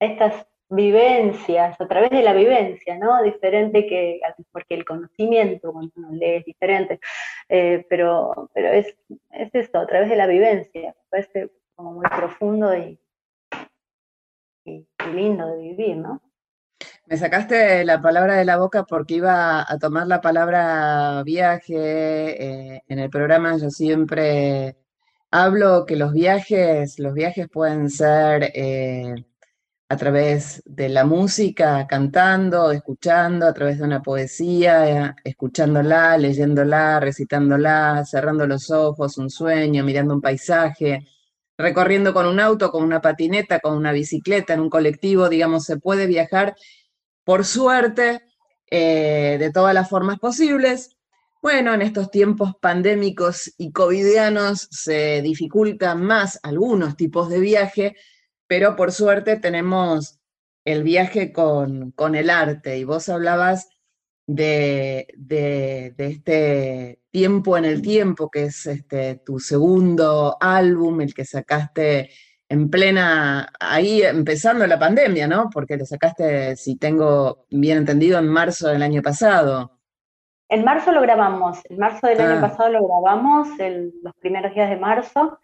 estas 0.00 0.46
vivencias, 0.72 1.78
a 1.80 1.86
través 1.86 2.10
de 2.10 2.22
la 2.22 2.32
vivencia, 2.32 2.96
¿no? 2.96 3.22
Diferente 3.22 3.86
que, 3.86 4.20
porque 4.50 4.74
el 4.74 4.84
conocimiento 4.84 5.72
cuando 5.72 5.92
uno 5.96 6.12
lee 6.12 6.36
es 6.36 6.44
diferente, 6.44 7.00
eh, 7.48 7.86
pero, 7.88 8.50
pero 8.54 8.68
es, 8.68 8.96
es 9.30 9.54
esto, 9.54 9.78
a 9.78 9.86
través 9.86 10.08
de 10.08 10.16
la 10.16 10.26
vivencia, 10.26 10.94
me 10.96 11.04
parece 11.10 11.50
como 11.74 11.92
muy 11.92 12.06
profundo 12.08 12.74
y, 12.76 12.98
lindo 15.12 15.46
de 15.46 15.58
vivir, 15.58 15.96
¿no? 15.96 16.22
Me 17.06 17.16
sacaste 17.16 17.84
la 17.84 18.00
palabra 18.00 18.36
de 18.36 18.44
la 18.44 18.56
boca 18.56 18.84
porque 18.84 19.14
iba 19.14 19.60
a 19.60 19.78
tomar 19.78 20.06
la 20.06 20.20
palabra 20.20 21.22
viaje. 21.24 21.74
Eh, 21.74 22.82
en 22.86 22.98
el 22.98 23.10
programa 23.10 23.56
yo 23.58 23.68
siempre 23.70 24.76
hablo 25.32 25.86
que 25.86 25.96
los 25.96 26.12
viajes, 26.12 26.98
los 26.98 27.14
viajes 27.14 27.48
pueden 27.48 27.90
ser 27.90 28.52
eh, 28.54 29.14
a 29.88 29.96
través 29.96 30.62
de 30.66 30.88
la 30.90 31.04
música, 31.04 31.86
cantando, 31.88 32.70
escuchando, 32.70 33.46
a 33.46 33.54
través 33.54 33.78
de 33.78 33.84
una 33.84 34.02
poesía, 34.02 35.16
escuchándola, 35.24 36.18
leyéndola, 36.18 37.00
recitándola, 37.00 38.04
cerrando 38.04 38.46
los 38.46 38.70
ojos, 38.70 39.18
un 39.18 39.30
sueño, 39.30 39.84
mirando 39.84 40.14
un 40.14 40.20
paisaje, 40.20 41.08
recorriendo 41.56 42.12
con 42.14 42.26
un 42.26 42.38
auto, 42.38 42.70
con 42.70 42.84
una 42.84 43.00
patineta, 43.00 43.60
con 43.60 43.76
una 43.76 43.92
bicicleta, 43.92 44.54
en 44.54 44.60
un 44.60 44.70
colectivo, 44.70 45.28
digamos, 45.30 45.64
se 45.64 45.78
puede 45.78 46.06
viajar, 46.06 46.54
por 47.24 47.44
suerte, 47.46 48.20
eh, 48.70 49.36
de 49.38 49.50
todas 49.50 49.74
las 49.74 49.88
formas 49.88 50.18
posibles. 50.18 50.91
Bueno, 51.42 51.74
en 51.74 51.82
estos 51.82 52.12
tiempos 52.12 52.52
pandémicos 52.60 53.52
y 53.58 53.72
covidianos 53.72 54.68
se 54.70 55.22
dificultan 55.22 56.00
más 56.00 56.38
algunos 56.44 56.96
tipos 56.96 57.28
de 57.30 57.40
viaje, 57.40 57.96
pero 58.46 58.76
por 58.76 58.92
suerte 58.92 59.40
tenemos 59.40 60.20
el 60.64 60.84
viaje 60.84 61.32
con, 61.32 61.92
el 62.14 62.30
arte 62.30 62.78
y 62.78 62.84
vos 62.84 63.08
hablabas 63.08 63.68
de, 64.24 65.08
este 65.98 67.00
tiempo 67.10 67.58
en 67.58 67.64
el 67.64 67.82
tiempo, 67.82 68.30
que 68.30 68.44
es 68.44 68.66
este, 68.66 69.16
tu 69.16 69.40
segundo 69.40 70.36
álbum, 70.40 71.00
el 71.00 71.12
que 71.12 71.24
sacaste 71.24 72.10
en 72.48 72.70
plena, 72.70 73.52
ahí 73.58 74.02
empezando 74.02 74.64
la 74.68 74.78
pandemia, 74.78 75.26
¿no? 75.26 75.50
Porque 75.52 75.76
lo 75.76 75.86
sacaste, 75.86 76.54
si 76.54 76.76
tengo 76.76 77.46
bien 77.50 77.78
entendido, 77.78 78.20
en 78.20 78.28
marzo 78.28 78.68
del 78.68 78.82
año 78.84 79.02
pasado. 79.02 79.71
En 80.52 80.66
marzo 80.66 80.92
lo 80.92 81.00
grabamos, 81.00 81.62
en 81.70 81.78
marzo 81.78 82.06
del 82.08 82.20
año 82.20 82.36
ah. 82.36 82.40
pasado 82.42 82.68
lo 82.68 82.86
grabamos, 82.86 83.48
los 84.02 84.14
primeros 84.16 84.54
días 84.54 84.68
de 84.68 84.76
marzo, 84.76 85.38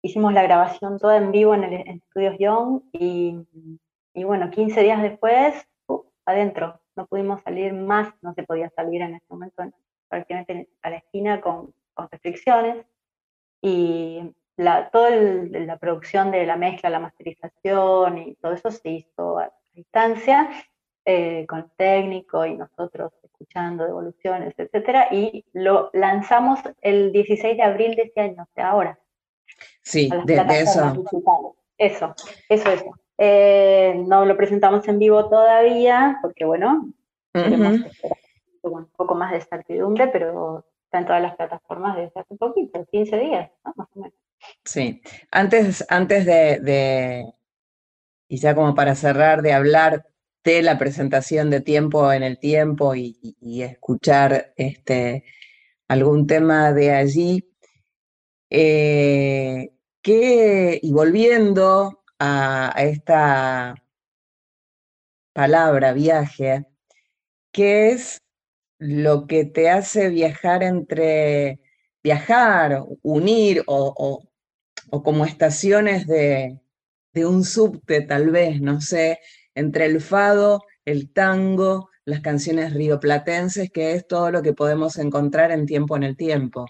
hicimos 0.00 0.32
la 0.32 0.44
grabación 0.44 1.00
toda 1.00 1.16
en 1.16 1.32
vivo 1.32 1.56
en 1.56 1.64
el 1.64 1.74
Estudios 1.88 2.36
Young 2.38 2.82
y, 2.92 3.36
y, 4.14 4.22
bueno, 4.22 4.50
15 4.50 4.80
días 4.80 5.02
después, 5.02 5.66
uh, 5.88 6.04
adentro, 6.24 6.80
no 6.94 7.04
pudimos 7.06 7.42
salir 7.42 7.72
más, 7.72 8.14
no 8.22 8.32
se 8.34 8.44
podía 8.44 8.70
salir 8.70 9.02
en 9.02 9.16
ese 9.16 9.26
momento 9.28 9.64
prácticamente 10.08 10.68
a 10.82 10.90
la 10.90 10.96
esquina 10.98 11.40
con, 11.40 11.74
con 11.92 12.08
restricciones. 12.08 12.86
Y 13.60 14.36
la, 14.56 14.88
toda 14.90 15.10
la 15.10 15.78
producción 15.78 16.30
de 16.30 16.46
la 16.46 16.54
mezcla, 16.54 16.90
la 16.90 17.00
masterización 17.00 18.18
y 18.18 18.36
todo 18.36 18.52
eso 18.52 18.70
se 18.70 18.88
hizo 18.88 19.36
a 19.36 19.52
distancia 19.72 20.48
eh, 21.04 21.44
con 21.46 21.58
el 21.60 21.70
técnico 21.76 22.46
y 22.46 22.56
nosotros 22.56 23.12
escuchando 23.22 23.84
devoluciones, 23.84 24.54
etcétera, 24.56 25.08
y 25.10 25.44
lo 25.52 25.90
lanzamos 25.92 26.60
el 26.80 27.12
16 27.12 27.56
de 27.56 27.62
abril 27.62 27.94
de 27.94 28.02
este 28.02 28.20
año, 28.20 28.46
sea, 28.54 28.70
ahora. 28.70 28.98
Sí, 29.82 30.08
de, 30.24 30.34
eso. 30.60 31.04
Eso, 31.76 32.14
eso, 32.48 32.70
eso. 32.70 32.94
Eh, 33.18 34.02
no 34.06 34.24
lo 34.24 34.36
presentamos 34.36 34.86
en 34.88 34.98
vivo 34.98 35.28
todavía, 35.28 36.18
porque 36.22 36.44
bueno, 36.44 36.90
un 37.34 38.86
poco 38.96 39.14
más 39.14 39.32
de 39.32 39.40
certidumbre, 39.42 40.08
pero 40.08 40.64
está 40.84 40.98
en 40.98 41.06
todas 41.06 41.22
las 41.22 41.36
plataformas 41.36 41.96
desde 41.96 42.20
hace 42.20 42.34
poquito, 42.36 42.84
15 42.86 43.18
días, 43.18 43.50
más 43.76 43.88
o 43.94 44.00
menos. 44.00 44.14
Sí, 44.64 45.02
antes, 45.30 45.84
antes 45.88 46.26
de, 46.26 47.26
y 48.28 48.36
ya 48.38 48.54
como 48.54 48.74
para 48.74 48.94
cerrar, 48.94 49.42
de 49.42 49.52
hablar 49.52 50.06
de 50.44 50.62
la 50.62 50.78
presentación 50.78 51.50
de 51.50 51.60
Tiempo 51.60 52.12
en 52.12 52.22
el 52.22 52.38
Tiempo 52.38 52.94
y, 52.94 53.16
escuchar 53.62 54.52
este, 54.56 55.24
algún 55.88 56.26
tema 56.26 56.72
de 56.72 56.92
allí, 56.92 57.50
eh, 58.50 59.70
y 60.06 60.92
volviendo 60.92 62.04
a, 62.18 62.74
esta 62.76 63.74
palabra 65.32 65.92
viaje, 65.94 66.66
¿qué 67.50 67.90
es 67.90 68.20
lo 68.78 69.26
que 69.26 69.46
te 69.46 69.70
hace 69.70 70.10
viajar 70.10 70.62
entre 70.62 71.60
viajar, 72.02 72.84
unir 73.02 73.62
o, 73.66 74.28
como 74.90 75.24
estaciones 75.24 76.06
de, 76.06 76.60
de, 77.14 77.26
un 77.26 77.44
subte 77.44 78.02
tal 78.02 78.30
vez, 78.30 78.60
no 78.60 78.80
sé, 78.82 79.20
entre 79.54 79.86
el 79.86 80.00
fado, 80.00 80.62
el 80.84 81.12
tango, 81.12 81.88
las 82.04 82.20
canciones 82.20 82.74
rioplatenses, 82.74 83.70
que 83.70 83.92
es 83.92 84.06
todo 84.06 84.30
lo 84.30 84.42
que 84.42 84.52
podemos 84.52 84.98
encontrar 84.98 85.50
en 85.52 85.66
tiempo 85.66 85.96
en 85.96 86.02
el 86.02 86.16
tiempo. 86.16 86.66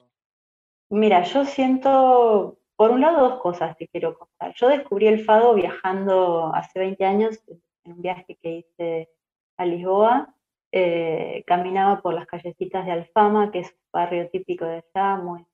Mira, 0.91 1.23
yo 1.25 1.45
siento, 1.45 2.59
por 2.77 2.91
un 2.91 3.01
lado, 3.01 3.29
dos 3.29 3.41
cosas 3.41 3.77
te 3.77 3.89
quiero 3.89 4.17
contar. 4.17 4.55
Yo 4.57 4.69
descubrí 4.69 5.07
el 5.07 5.25
fado 5.25 5.55
viajando 5.55 6.55
hace 6.55 6.79
20 6.79 7.05
años 7.05 7.41
en 7.85 7.93
un 7.93 8.03
viaje 8.03 8.39
que 8.41 8.59
hice 8.59 9.09
a 9.57 9.67
Lisboa. 9.67 10.35
Eh, 10.71 11.45
caminaba 11.47 12.01
por 12.01 12.15
las 12.15 12.27
callecitas 12.27 12.85
de 12.85 12.93
Alfama, 12.93 13.51
que 13.51 13.61
es 13.61 13.69
un 13.69 13.91
barrio 13.93 14.29
típico 14.31 14.65
de 14.65 14.83
allá, 14.95 15.17
muy... 15.17 15.45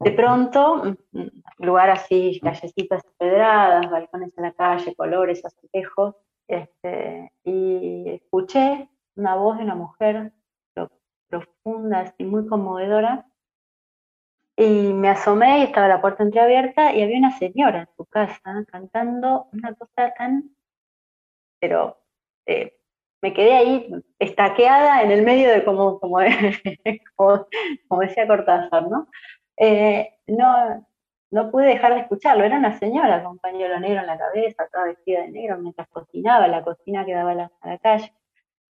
De 0.00 0.10
pronto, 0.10 0.96
lugar 1.58 1.90
así, 1.90 2.40
callecitas 2.42 3.02
empedradas, 3.04 3.90
balcones 3.90 4.36
en 4.36 4.42
la 4.42 4.52
calle, 4.52 4.94
colores, 4.96 5.44
azulejos, 5.44 6.16
este, 6.48 7.32
y 7.44 8.08
escuché 8.10 8.88
una 9.16 9.36
voz 9.36 9.58
de 9.58 9.64
una 9.64 9.74
mujer 9.74 10.32
profunda, 11.28 12.00
así 12.00 12.24
muy 12.24 12.46
conmovedora, 12.46 13.26
y 14.56 14.92
me 14.92 15.08
asomé 15.08 15.60
y 15.60 15.62
estaba 15.64 15.88
la 15.88 16.00
puerta 16.00 16.22
entreabierta 16.22 16.92
y 16.94 17.02
había 17.02 17.18
una 17.18 17.36
señora 17.38 17.80
en 17.80 17.88
su 17.96 18.04
casa 18.06 18.64
cantando 18.70 19.48
una 19.52 19.74
cosa 19.74 20.14
tan, 20.16 20.54
pero 21.58 21.98
eh, 22.46 22.78
me 23.20 23.32
quedé 23.32 23.54
ahí 23.54 23.90
estaqueada 24.18 25.02
en 25.02 25.10
el 25.10 25.24
medio 25.24 25.50
de 25.50 25.64
como, 25.64 25.98
como, 25.98 26.18
decía 28.00 28.28
Cortázar, 28.28 28.88
¿no? 28.88 29.08
Eh, 29.56 30.18
¿no? 30.26 30.86
No 31.34 31.50
pude 31.50 31.66
dejar 31.66 31.94
de 31.94 32.02
escucharlo, 32.02 32.44
era 32.44 32.58
una 32.58 32.78
señora 32.78 33.24
con 33.24 33.40
pañuelo 33.40 33.80
negro 33.80 34.02
en 34.02 34.06
la 34.06 34.16
cabeza, 34.16 34.68
toda 34.72 34.84
vestida 34.84 35.22
de 35.22 35.32
negro, 35.32 35.58
mientras 35.58 35.88
cocinaba, 35.88 36.46
la 36.46 36.62
cocina 36.62 37.04
quedaba 37.04 37.32
a 37.32 37.34
la, 37.34 37.52
a 37.60 37.70
la 37.70 37.78
calle. 37.78 38.14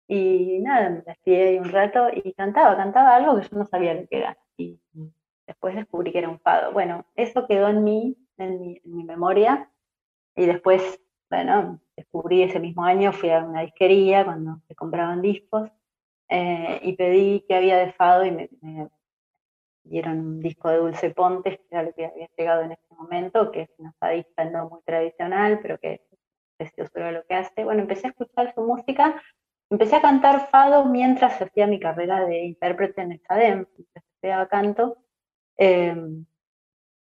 Y 0.08 0.60
nada, 0.60 0.92
me 0.92 1.02
despedí 1.02 1.38
ahí 1.38 1.58
un 1.58 1.72
rato 1.72 2.10
y 2.14 2.34
cantaba, 2.34 2.78
cantaba 2.78 3.16
algo 3.16 3.36
que 3.42 3.48
yo 3.50 3.58
no 3.58 3.66
sabía 3.66 3.96
lo 3.96 4.06
que 4.08 4.16
era. 4.16 4.38
Y 4.58 4.80
después 5.48 5.74
descubrí 5.74 6.12
que 6.12 6.20
era 6.20 6.30
un 6.30 6.40
fado. 6.40 6.72
Bueno, 6.72 7.04
eso 7.16 7.48
quedó 7.48 7.68
en 7.68 7.84
mí, 7.84 8.16
en 8.38 8.60
mi, 8.60 9.04
memoria, 9.06 9.68
y 10.36 10.46
después, 10.46 11.02
bueno, 11.32 11.80
descubrí 11.96 12.44
ese 12.44 12.60
mismo 12.60 12.84
año, 12.84 13.12
fui 13.12 13.32
a 13.32 13.44
una 13.44 13.62
disquería 13.62 14.24
cuando 14.24 14.62
se 14.68 14.76
compraban 14.76 15.24
discos, 15.24 15.72
eh, 16.30 16.80
y 16.84 16.94
pedí 16.96 17.44
que 17.48 17.56
había 17.56 17.78
de 17.78 17.92
fado 17.92 18.24
y 18.24 18.30
me, 18.30 18.50
dieron 19.84 20.20
un 20.20 20.40
disco 20.40 20.70
de 20.70 20.78
Dulce 20.78 21.10
Pontes, 21.12 21.58
que 21.58 21.66
era 21.72 21.84
lo 21.84 21.94
que 21.94 22.06
había 22.06 22.30
llegado 22.38 22.62
en 22.62 22.74
ese 22.74 22.96
momento, 22.96 23.52
que 23.52 23.62
es 23.62 23.70
una 23.78 23.94
fadista 24.00 24.46
no 24.46 24.70
muy 24.70 24.82
tradicional, 24.84 25.60
pero 25.62 25.78
que 25.80 25.94
es 25.94 26.02
precioso 26.58 27.00
lo 27.12 27.26
que 27.26 27.36
hace. 27.36 27.64
Bueno, 27.64 27.82
empecé 27.82 28.08
a 28.08 28.10
escuchar 28.12 28.54
su 28.54 28.62
música, 28.62 29.22
empecé 29.70 29.96
a 29.98 30.02
cantar 30.02 30.50
fado 30.50 30.86
mientras 30.86 31.42
hacía 31.42 31.68
mi 31.68 31.80
carrera 31.80 32.26
de 32.26 32.46
intérprete 32.46 33.02
en 33.02 33.14
el 33.14 33.22
SADEM, 33.22 33.66
estudiaba 33.96 34.48
canto, 34.48 34.98
Em, 35.64 36.26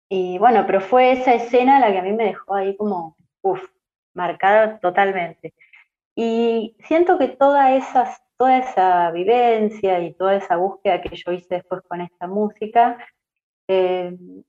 y 0.10 0.40
bueno, 0.40 0.64
pero 0.66 0.82
fue 0.82 1.12
esa 1.12 1.36
escena 1.36 1.80
la 1.80 1.92
que 1.92 2.00
a 2.00 2.02
mí 2.02 2.12
me 2.14 2.26
dejó 2.26 2.56
ahí 2.56 2.76
como, 2.76 3.16
uff, 3.44 3.64
marcada 4.16 4.80
totalmente. 4.80 5.54
Y 6.16 6.76
siento 6.88 7.20
que 7.20 7.28
toda, 7.28 7.76
esas, 7.76 8.20
toda 8.38 8.60
esa 8.60 9.12
vivencia 9.12 10.00
y 10.00 10.14
toda 10.14 10.36
esa 10.36 10.58
búsqueda 10.58 11.02
que 11.02 11.16
yo 11.16 11.32
hice 11.32 11.56
después 11.56 11.82
con 11.88 12.02
esta 12.02 12.28
música, 12.28 12.98
em, 13.68 14.44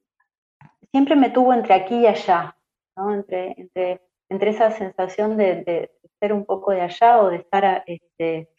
siempre 0.90 1.16
me 1.16 1.30
tuvo 1.30 1.52
entre 1.54 1.74
aquí 1.74 1.96
y 2.00 2.06
allá, 2.06 2.56
¿no? 2.96 3.14
entre, 3.14 3.54
entre, 3.58 4.02
entre 4.28 4.50
esa 4.50 4.70
sensación 4.70 5.36
de, 5.36 5.90
ser 6.20 6.32
un 6.32 6.44
poco 6.44 6.72
de 6.72 6.80
allá 6.82 7.22
o 7.22 7.30
de 7.30 7.36
estar 7.36 7.84
este, 7.86 8.50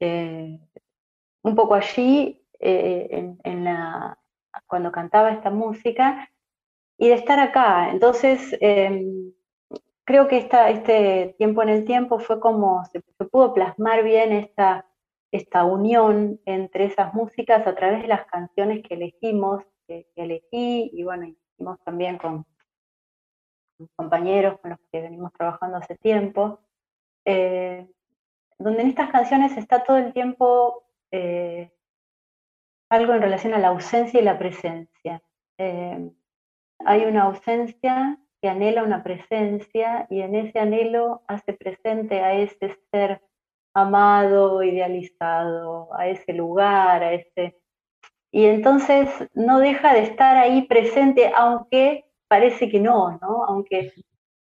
eh, 0.00 0.58
un 1.42 1.54
poco 1.54 1.74
allí 1.74 2.42
eh, 2.58 3.36
en, 3.44 3.64
la, 3.64 4.18
cuando 4.66 4.90
cantaba 4.90 5.32
esta 5.32 5.50
música 5.50 6.30
y 6.98 7.08
de 7.08 7.14
estar 7.14 7.38
acá. 7.38 7.90
Entonces, 7.90 8.56
em, 8.60 9.32
creo 10.06 10.28
que 10.28 10.38
esta, 10.38 10.70
este 10.70 11.34
tiempo 11.36 11.62
en 11.62 11.68
el 11.68 11.84
tiempo 11.84 12.18
fue 12.18 12.40
como 12.40 12.84
se, 12.86 13.00
pudo 13.26 13.52
plasmar 13.52 14.04
bien 14.04 14.32
esta, 14.32 14.86
esta 15.32 15.64
unión 15.64 16.40
entre 16.46 16.86
esas 16.86 17.12
músicas 17.12 17.66
a 17.66 17.74
través 17.74 18.02
de 18.02 18.08
las 18.08 18.24
canciones 18.26 18.82
que 18.82 18.94
elegimos, 18.94 19.64
que, 19.86 20.06
elegí, 20.14 20.90
y 20.92 21.02
bueno, 21.02 21.26
hicimos 21.26 21.78
también 21.84 22.18
con, 22.18 22.46
compañeros 23.96 24.58
con 24.60 24.70
los 24.70 24.80
que 24.90 25.02
venimos 25.02 25.32
trabajando 25.32 25.78
hace 25.78 25.96
tiempo, 25.96 26.60
eh, 27.24 27.86
donde 28.58 28.82
en 28.82 28.88
estas 28.88 29.10
canciones 29.10 29.56
está 29.56 29.82
todo 29.82 29.98
el 29.98 30.12
tiempo 30.12 30.84
eh, 31.10 31.72
algo 32.88 33.12
en 33.12 33.22
relación 33.22 33.54
a 33.54 33.58
la 33.58 33.68
ausencia 33.68 34.20
y 34.20 34.24
la 34.24 34.38
presencia. 34.38 35.20
Eh, 35.58 36.10
hay 36.84 37.04
una 37.04 37.24
ausencia 37.24 38.18
que 38.40 38.48
anhela 38.48 38.82
una 38.82 39.02
presencia 39.02 40.06
y 40.10 40.20
en 40.20 40.34
ese 40.34 40.58
anhelo 40.58 41.22
hace 41.26 41.52
presente 41.52 42.20
a 42.20 42.34
ese 42.34 42.76
ser 42.90 43.22
amado, 43.74 44.62
idealizado, 44.62 45.88
a 45.94 46.08
ese 46.08 46.32
lugar, 46.32 47.02
a 47.02 47.12
ese... 47.12 47.58
Y 48.32 48.46
entonces 48.46 49.08
no 49.34 49.60
deja 49.60 49.94
de 49.94 50.02
estar 50.02 50.36
ahí 50.36 50.66
presente, 50.66 51.32
aunque 51.34 52.04
parece 52.28 52.68
que 52.68 52.80
no, 52.80 53.18
¿no? 53.20 53.44
Aunque 53.44 53.92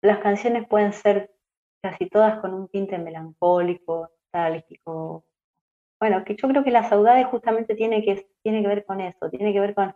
las 0.03 0.19
canciones 0.19 0.67
pueden 0.69 0.93
ser 0.93 1.31
casi 1.83 2.09
todas 2.09 2.41
con 2.41 2.53
un 2.55 2.69
tinte 2.69 2.99
melancólico, 2.99 4.11
nostálgico. 4.33 5.25
Bueno, 6.01 6.25
que 6.25 6.35
yo 6.37 6.49
creo 6.49 6.65
que 6.65 6.71
la 6.71 6.89
saudade 6.89 7.25
justamente 7.25 7.75
tiene 7.75 8.03
que, 8.03 8.27
tiene 8.43 8.63
que 8.63 8.69
ver 8.69 8.85
con 8.87 9.01
eso, 9.01 9.29
tiene 9.31 9.53
que 9.53 9.61
ver 9.61 9.75
con 9.75 9.95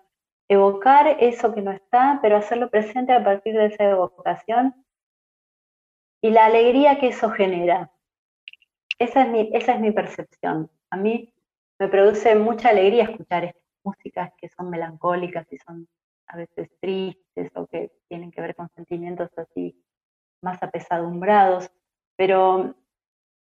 evocar 0.48 1.16
eso 1.20 1.54
que 1.54 1.62
no 1.62 1.72
está, 1.72 2.18
pero 2.22 2.36
hacerlo 2.36 2.70
presente 2.70 3.12
a 3.12 3.24
partir 3.24 3.54
de 3.54 3.66
esa 3.66 3.84
evocación 3.84 4.74
y 6.20 6.30
la 6.30 6.46
alegría 6.46 6.98
que 6.98 7.08
eso 7.08 7.30
genera. 7.30 7.90
Esa 8.98 9.22
es 9.22 9.28
mi, 9.28 9.50
esa 9.52 9.74
es 9.74 9.80
mi 9.80 9.90
percepción. 9.90 10.70
A 10.90 10.96
mí 10.96 11.32
me 11.78 11.88
produce 11.88 12.34
mucha 12.36 12.70
alegría 12.70 13.04
escuchar 13.04 13.44
estas 13.44 13.62
músicas 13.82 14.32
que 14.38 14.48
son 14.48 14.70
melancólicas 14.70 15.46
y 15.52 15.58
son 15.58 15.88
a 16.28 16.36
veces 16.36 16.70
tristes 16.80 17.50
o 17.54 17.66
que 17.66 17.92
tienen 18.08 18.30
que 18.30 18.40
ver 18.40 18.54
con 18.54 18.68
sentimientos 18.70 19.30
así 19.36 19.76
más 20.40 20.62
apesadumbrados, 20.62 21.70
pero 22.16 22.74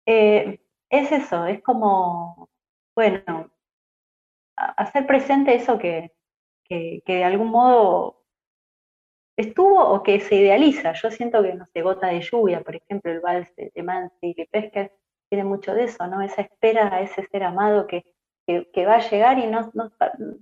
eh, 0.06 0.60
es 0.90 1.12
eso, 1.12 1.46
es 1.46 1.62
como, 1.62 2.48
bueno, 2.94 3.50
hacer 4.56 5.06
presente 5.06 5.54
eso 5.54 5.78
que, 5.78 6.12
que, 6.68 7.02
de 7.06 7.24
algún 7.24 7.48
modo 7.48 8.22
estuvo 9.36 9.80
o 9.80 10.02
que 10.02 10.20
se 10.20 10.36
idealiza. 10.36 10.92
Yo 10.94 11.10
siento 11.10 11.42
que, 11.42 11.54
no 11.54 11.64
sé, 11.66 11.82
Gota 11.82 12.08
de 12.08 12.20
Lluvia, 12.20 12.62
por 12.62 12.74
ejemplo, 12.76 13.12
el 13.12 13.20
vals 13.20 13.54
de, 13.56 13.70
de 13.74 14.10
y 14.22 14.34
de 14.34 14.48
Pesquer, 14.50 14.92
tiene 15.30 15.44
mucho 15.44 15.74
de 15.74 15.84
eso, 15.84 16.06
¿no? 16.06 16.22
Esa 16.22 16.42
espera 16.42 16.92
a 16.92 17.02
ese 17.02 17.26
ser 17.26 17.44
amado 17.44 17.86
que, 17.86 18.04
que, 18.46 18.86
va 18.86 18.94
a 18.94 19.10
llegar 19.10 19.38
y 19.38 19.46
no, 19.46 19.70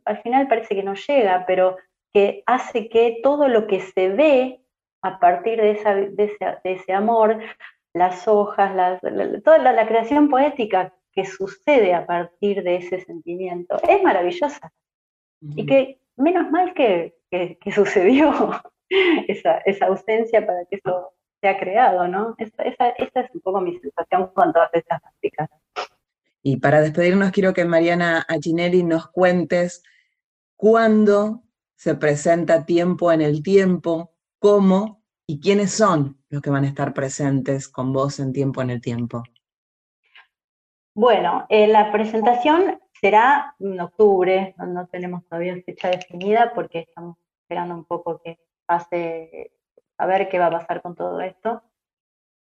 al 0.05 0.23
final 0.23 0.49
parece 0.49 0.75
que 0.75 0.83
no 0.83 0.95
llega, 0.95 1.45
pero 1.47 1.77
que 2.15 2.43
hace 2.47 2.89
que 2.89 3.19
todo 3.23 3.49
lo 3.49 3.67
que 3.67 3.81
se 3.81 4.09
ve 4.11 4.61
a 5.03 5.19
partir 5.19 5.61
de, 5.61 5.73
esa, 5.73 5.95
de, 5.95 6.39
ese, 6.65 6.93
amor, 6.93 7.39
las 7.93 8.27
hojas, 8.29 9.01
toda 9.45 9.59
la, 9.59 9.87
creación 9.87 10.29
poética 10.29 10.95
que 11.13 11.25
sucede 11.25 11.95
a 11.95 12.07
partir 12.07 12.63
de 12.63 12.77
ese 12.77 13.01
sentimiento, 13.01 13.77
es 13.89 14.03
maravillosa. 14.03 14.73
Y 15.41 15.67
que 15.67 16.01
menos 16.17 16.51
mal 16.51 16.75
que, 16.75 17.15
sucedió 17.75 18.33
esa, 19.29 19.63
ausencia 19.87 20.47
para 20.47 20.65
que 20.67 20.77
eso 20.77 21.13
sea 21.41 21.59
creado, 21.59 22.09
¿no? 22.09 22.35
Esa, 22.39 22.89
es 22.89 23.31
un 23.35 23.41
poco 23.41 23.61
mi 23.61 23.79
sensación 23.79 24.29
con 24.35 24.53
todas 24.53 24.71
estas 24.73 25.01
prácticas. 25.01 25.51
Y 26.43 26.59
para 26.59 26.81
despedirnos, 26.81 27.33
quiero 27.33 27.53
que 27.53 27.65
Mariana 27.65 28.25
Achinelli 28.29 28.83
nos 28.85 29.09
cuentes 29.09 29.83
cuándo 30.57 31.43
se 31.75 31.95
presenta 31.95 32.65
tiempo 32.65 33.13
en 33.13 33.21
el 33.21 33.43
tiempo, 33.43 34.15
cómo 34.39 35.03
y 35.27 35.41
quiénes 35.41 35.73
son 35.73 36.19
los 36.31 36.41
que 36.41 36.51
van 36.51 36.65
a 36.65 36.69
estar 36.69 36.95
presentes 36.95 37.69
con 37.69 37.93
vos 37.93 38.21
en 38.21 38.33
tiempo 38.33 38.63
en 38.63 38.71
el 38.71 38.81
tiempo. 38.81 39.25
Bueno, 40.95 41.47
eh, 41.51 41.67
la 41.67 41.93
presentación 41.93 42.79
será 43.01 43.55
en 43.59 43.81
octubre, 43.81 44.55
no, 44.59 44.87
tenemos 44.87 45.25
todavía 45.27 45.57
fecha 45.65 45.91
definida 45.91 46.53
porque 46.55 46.81
estamos 46.81 47.17
esperando 47.43 47.75
un 47.75 47.85
poco 47.85 48.21
que 48.23 48.39
pase, 48.67 49.53
a 49.99 50.07
ver 50.07 50.29
qué 50.29 50.39
va 50.39 50.47
a 50.47 50.51
pasar 50.51 50.83
con 50.83 50.95
todo 50.95 51.21
esto, 51.21 51.63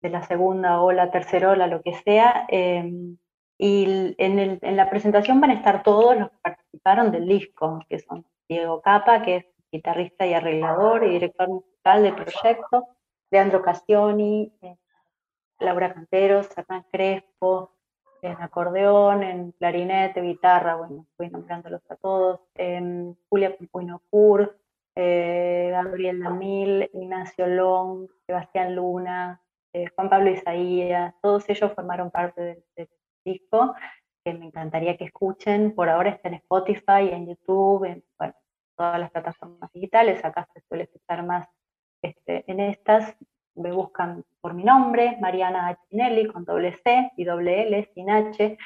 de 0.02 0.10
la 0.10 0.24
segunda 0.24 0.82
ola, 0.82 1.12
tercera 1.12 1.52
ola, 1.52 1.68
lo 1.68 1.82
que 1.82 1.94
sea. 1.96 2.46
Em, 2.50 3.18
y 3.58 4.16
en, 4.20 4.60
la 4.76 4.90
presentación 4.90 5.42
van 5.42 5.52
a 5.52 5.56
estar 5.56 5.84
todos 5.84 6.16
los 6.18 6.30
que 6.30 6.38
participaron 6.42 7.12
del 7.12 7.28
disco, 7.28 7.80
que 7.90 8.00
son 8.00 8.26
Diego 8.48 8.82
Capa, 8.82 9.24
que 9.24 9.36
es 9.38 9.46
guitarrista 9.72 10.26
y 10.26 10.34
arreglador 10.34 11.04
y 11.04 11.10
director 11.10 11.50
musical 11.50 12.04
del 12.04 12.16
proyecto, 12.16 12.88
Leandro 13.32 13.62
Castioni, 13.62 14.54
eh, 14.62 14.78
Laura 15.60 15.94
Canteros, 15.94 16.50
Hernán 16.56 16.86
Crespo, 16.92 17.77
en 18.22 18.42
acordeón, 18.42 19.24
en 19.24 19.52
clarinete, 19.52 20.22
guitarra, 20.22 20.76
bueno, 20.76 21.06
voy 21.18 21.30
nombrándolos 21.30 21.82
a 21.90 21.96
todos, 21.96 22.42
eh, 22.56 23.14
Julia 23.30 23.56
Pumpuinocur, 23.56 24.58
eh, 24.96 25.70
Gabriel 25.72 26.22
Damil, 26.22 26.90
Ignacio 26.94 27.46
Long, 27.46 28.08
Sebastián 28.26 28.76
Luna, 28.76 29.42
eh, 29.74 29.86
Juan 29.96 30.10
Pablo 30.10 30.32
Isaías, 30.32 31.14
todos 31.22 31.48
ellos 31.50 31.72
formaron 31.74 32.10
parte 32.10 32.64
del, 32.76 32.90
disco, 33.24 33.76
que 34.24 34.34
me 34.34 34.46
encantaría 34.46 34.96
que 34.96 35.04
escuchen, 35.04 35.76
por 35.76 35.90
ahora 35.90 36.12
está 36.12 36.30
en 36.30 36.36
Spotify, 36.36 37.10
en 37.12 37.28
YouTube, 37.28 37.84
en 37.84 38.04
bueno, 38.18 38.34
todas 38.78 39.00
las 39.00 39.12
plataformas 39.12 39.70
digitales, 39.74 40.24
acá 40.24 40.48
se 40.54 40.62
suele 40.62 40.84
escuchar 40.86 41.26
más 41.26 41.48
este, 42.02 42.50
en 42.50 42.62
estas, 42.62 43.18
me 43.58 43.72
buscan 43.72 44.24
por 44.42 44.54
mi 44.54 44.64
nombre, 44.64 45.18
Mariana 45.20 45.68
Achinelli, 45.68 46.28
con 46.28 46.46
doble 46.46 46.78
C 46.84 47.12
y 47.18 47.24
doble 47.24 47.68
L, 47.68 47.90
sin 47.94 48.10
H, 48.10 48.58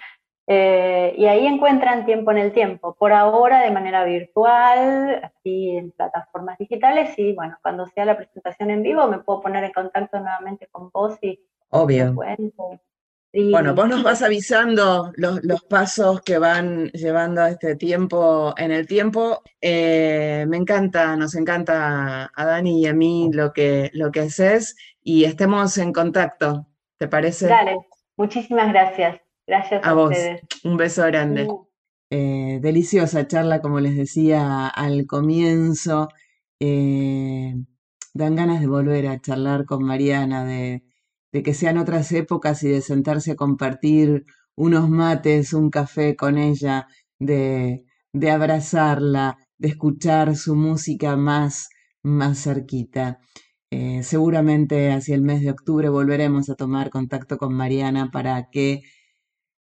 eh, 0.47 1.13
y 1.17 1.25
ahí 1.25 1.45
encuentran 1.45 2.05
tiempo 2.05 2.31
en 2.31 2.37
el 2.37 2.51
tiempo, 2.51 2.95
por 2.95 3.13
ahora 3.13 3.61
de 3.61 3.71
manera 3.71 4.03
virtual, 4.03 5.21
así 5.23 5.77
en 5.77 5.91
plataformas 5.91 6.57
digitales, 6.57 7.17
y 7.17 7.33
bueno, 7.33 7.57
cuando 7.61 7.87
sea 7.87 8.05
la 8.05 8.17
presentación 8.17 8.69
en 8.69 8.83
vivo 8.83 9.07
me 9.07 9.19
puedo 9.19 9.41
poner 9.41 9.63
en 9.63 9.71
contacto 9.71 10.19
nuevamente 10.19 10.67
con 10.71 10.89
vos 10.91 11.17
y 11.21 11.39
Obvio. 11.71 12.13
Bueno, 13.33 13.73
vos 13.73 13.87
nos 13.87 14.03
vas 14.03 14.21
avisando 14.21 15.11
los, 15.15 15.63
pasos 15.69 16.21
que 16.21 16.37
van 16.37 16.89
llevando 16.89 17.45
este 17.45 17.75
tiempo 17.75 18.53
en 18.57 18.71
el 18.71 18.87
tiempo. 18.87 19.41
Eh, 19.61 20.45
me 20.47 20.57
encanta, 20.57 21.15
nos 21.15 21.35
encanta 21.35 22.31
a 22.33 22.45
Dani 22.45 22.81
y 22.81 22.87
a 22.87 22.93
mí 22.93 23.29
lo 23.31 23.53
que, 23.53 23.89
lo 23.93 24.11
que 24.11 24.21
haces 24.21 24.75
y 25.01 25.23
estemos 25.23 25.77
en 25.77 25.93
contacto, 25.93 26.67
¿te 26.97 27.07
parece? 27.07 27.47
Dale, 27.47 27.77
muchísimas 28.17 28.69
gracias. 28.69 29.19
Gracias 29.47 29.81
a, 29.85 29.93
vos. 29.93 30.15
Un 30.63 30.77
beso 30.77 31.03
grande. 31.07 31.47
Eh, 32.09 32.59
deliciosa 32.61 33.27
charla, 33.27 33.61
como 33.61 33.79
les 33.79 33.95
decía 33.95 34.67
al 34.67 35.07
comienzo. 35.07 36.09
Eh, 36.59 37.55
dan 38.13 38.35
ganas 38.35 38.61
de 38.61 38.67
volver 38.67 39.07
a 39.07 39.19
charlar 39.19 39.65
con 39.65 39.83
Mariana, 39.83 40.45
de 40.45 40.83
de 41.31 41.43
que 41.43 41.53
sean 41.53 41.77
otras 41.77 42.11
épocas 42.11 42.63
y 42.63 42.69
de 42.69 42.81
sentarse 42.81 43.31
a 43.31 43.35
compartir 43.35 44.25
unos 44.55 44.89
mates, 44.89 45.53
un 45.53 45.69
café 45.69 46.15
con 46.15 46.37
ella, 46.37 46.87
de, 47.19 47.83
de 48.13 48.31
abrazarla, 48.31 49.37
de 49.57 49.69
escuchar 49.69 50.35
su 50.35 50.55
música 50.55 51.15
más, 51.15 51.69
más 52.03 52.43
cerquita. 52.43 53.19
Eh, 53.71 54.03
seguramente 54.03 54.91
hacia 54.91 55.15
el 55.15 55.21
mes 55.21 55.41
de 55.41 55.51
octubre 55.51 55.87
volveremos 55.89 56.49
a 56.49 56.55
tomar 56.55 56.89
contacto 56.89 57.37
con 57.37 57.53
Mariana 57.53 58.09
para 58.11 58.49
que 58.51 58.81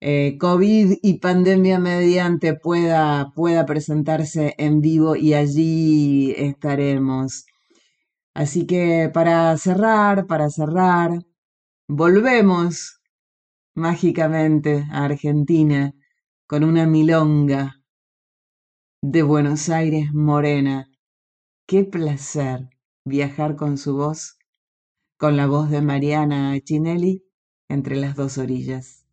eh, 0.02 0.38
COVID 0.40 0.98
y 1.02 1.20
pandemia 1.20 1.80
mediante 1.80 2.54
pueda, 2.54 3.32
pueda 3.36 3.66
presentarse 3.66 4.54
en 4.60 4.82
vivo 4.82 5.16
y 5.16 5.34
allí 5.34 6.34
estaremos. 6.38 7.46
Así 8.36 8.68
que 8.68 9.10
para 9.14 9.58
cerrar, 9.58 10.28
para 10.28 10.50
cerrar, 10.50 11.12
Volvemos 11.88 13.00
mágicamente 13.76 14.88
a 14.92 15.06
Argentina 15.06 15.94
con 16.48 16.64
una 16.64 16.88
milonga 16.88 17.80
de 19.04 19.22
Buenos 19.22 19.70
Aires 19.70 20.12
morena. 20.12 20.90
Qué 21.68 21.84
placer 21.84 22.70
viajar 23.06 23.56
con 23.56 23.78
su 23.78 23.96
voz, 23.96 24.40
con 25.18 25.38
la 25.38 25.46
voz 25.46 25.70
de 25.70 25.84
Mariana 25.84 26.60
Chinelli 26.60 27.24
entre 27.70 27.98
las 27.98 28.16
dos 28.16 28.40
orillas. 28.40 29.06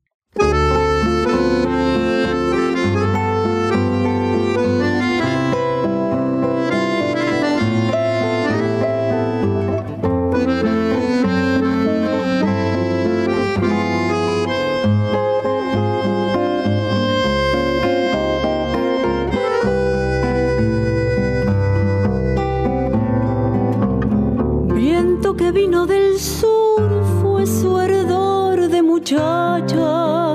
del 25.87 26.19
sur 26.19 26.91
fue 27.21 27.47
su 27.47 27.77
ardor 27.77 28.69
de 28.69 28.83
muchacha. 28.83 30.35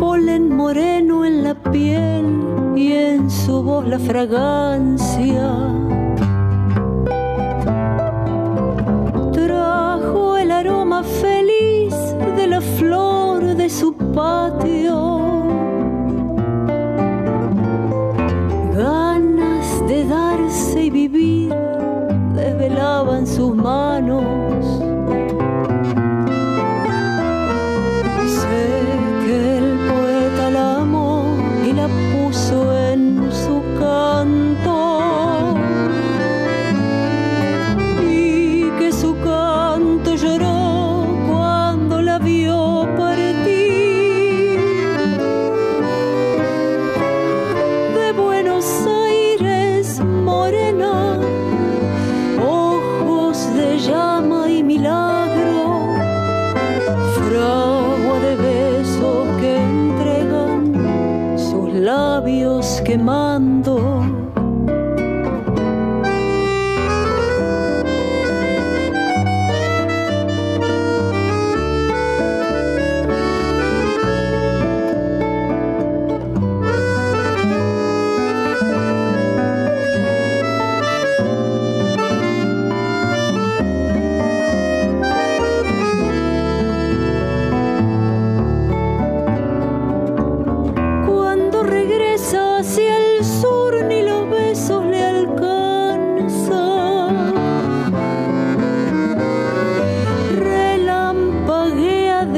Polen 0.00 0.56
moreno 0.56 1.24
en 1.24 1.44
la 1.44 1.54
piel 1.54 2.26
y 2.76 2.92
en 2.92 3.30
su 3.30 3.62
voz 3.62 3.86
la 3.86 3.98
fragancia. 3.98 5.48
Trajo 9.32 10.36
el 10.36 10.50
aroma 10.50 11.02
feliz 11.02 11.94
de 12.36 12.46
la 12.46 12.60
flor 12.60 13.54
de 13.54 13.68
su 13.68 13.92
patria. 13.92 14.57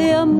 de 0.01 0.15
amor. 0.15 0.40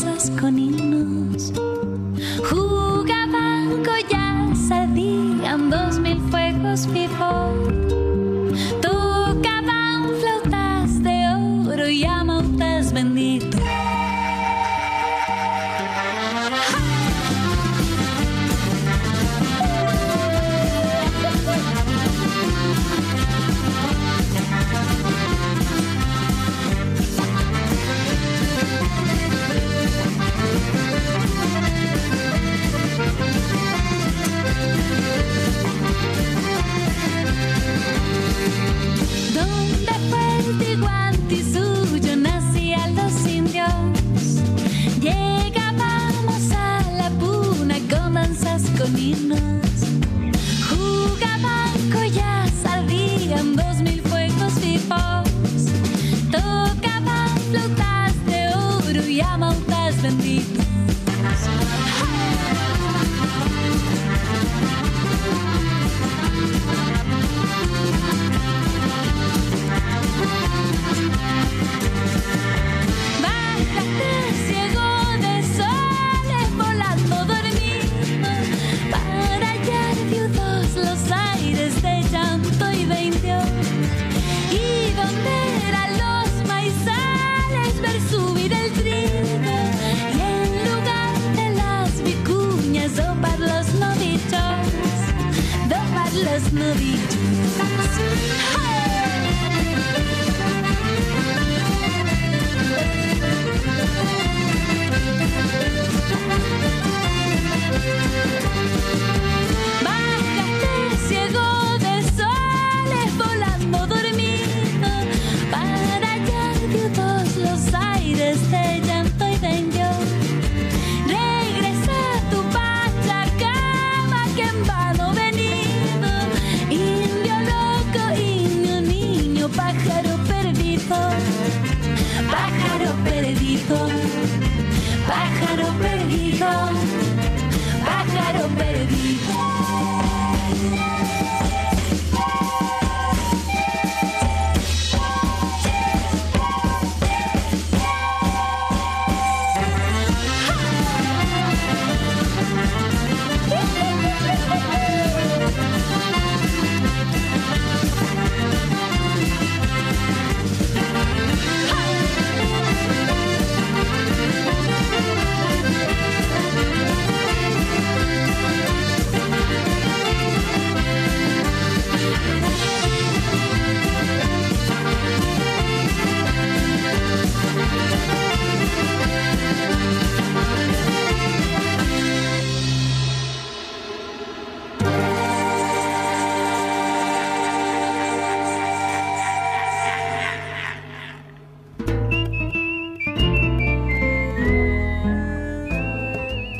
cosas 0.00 0.30
con 0.40 0.58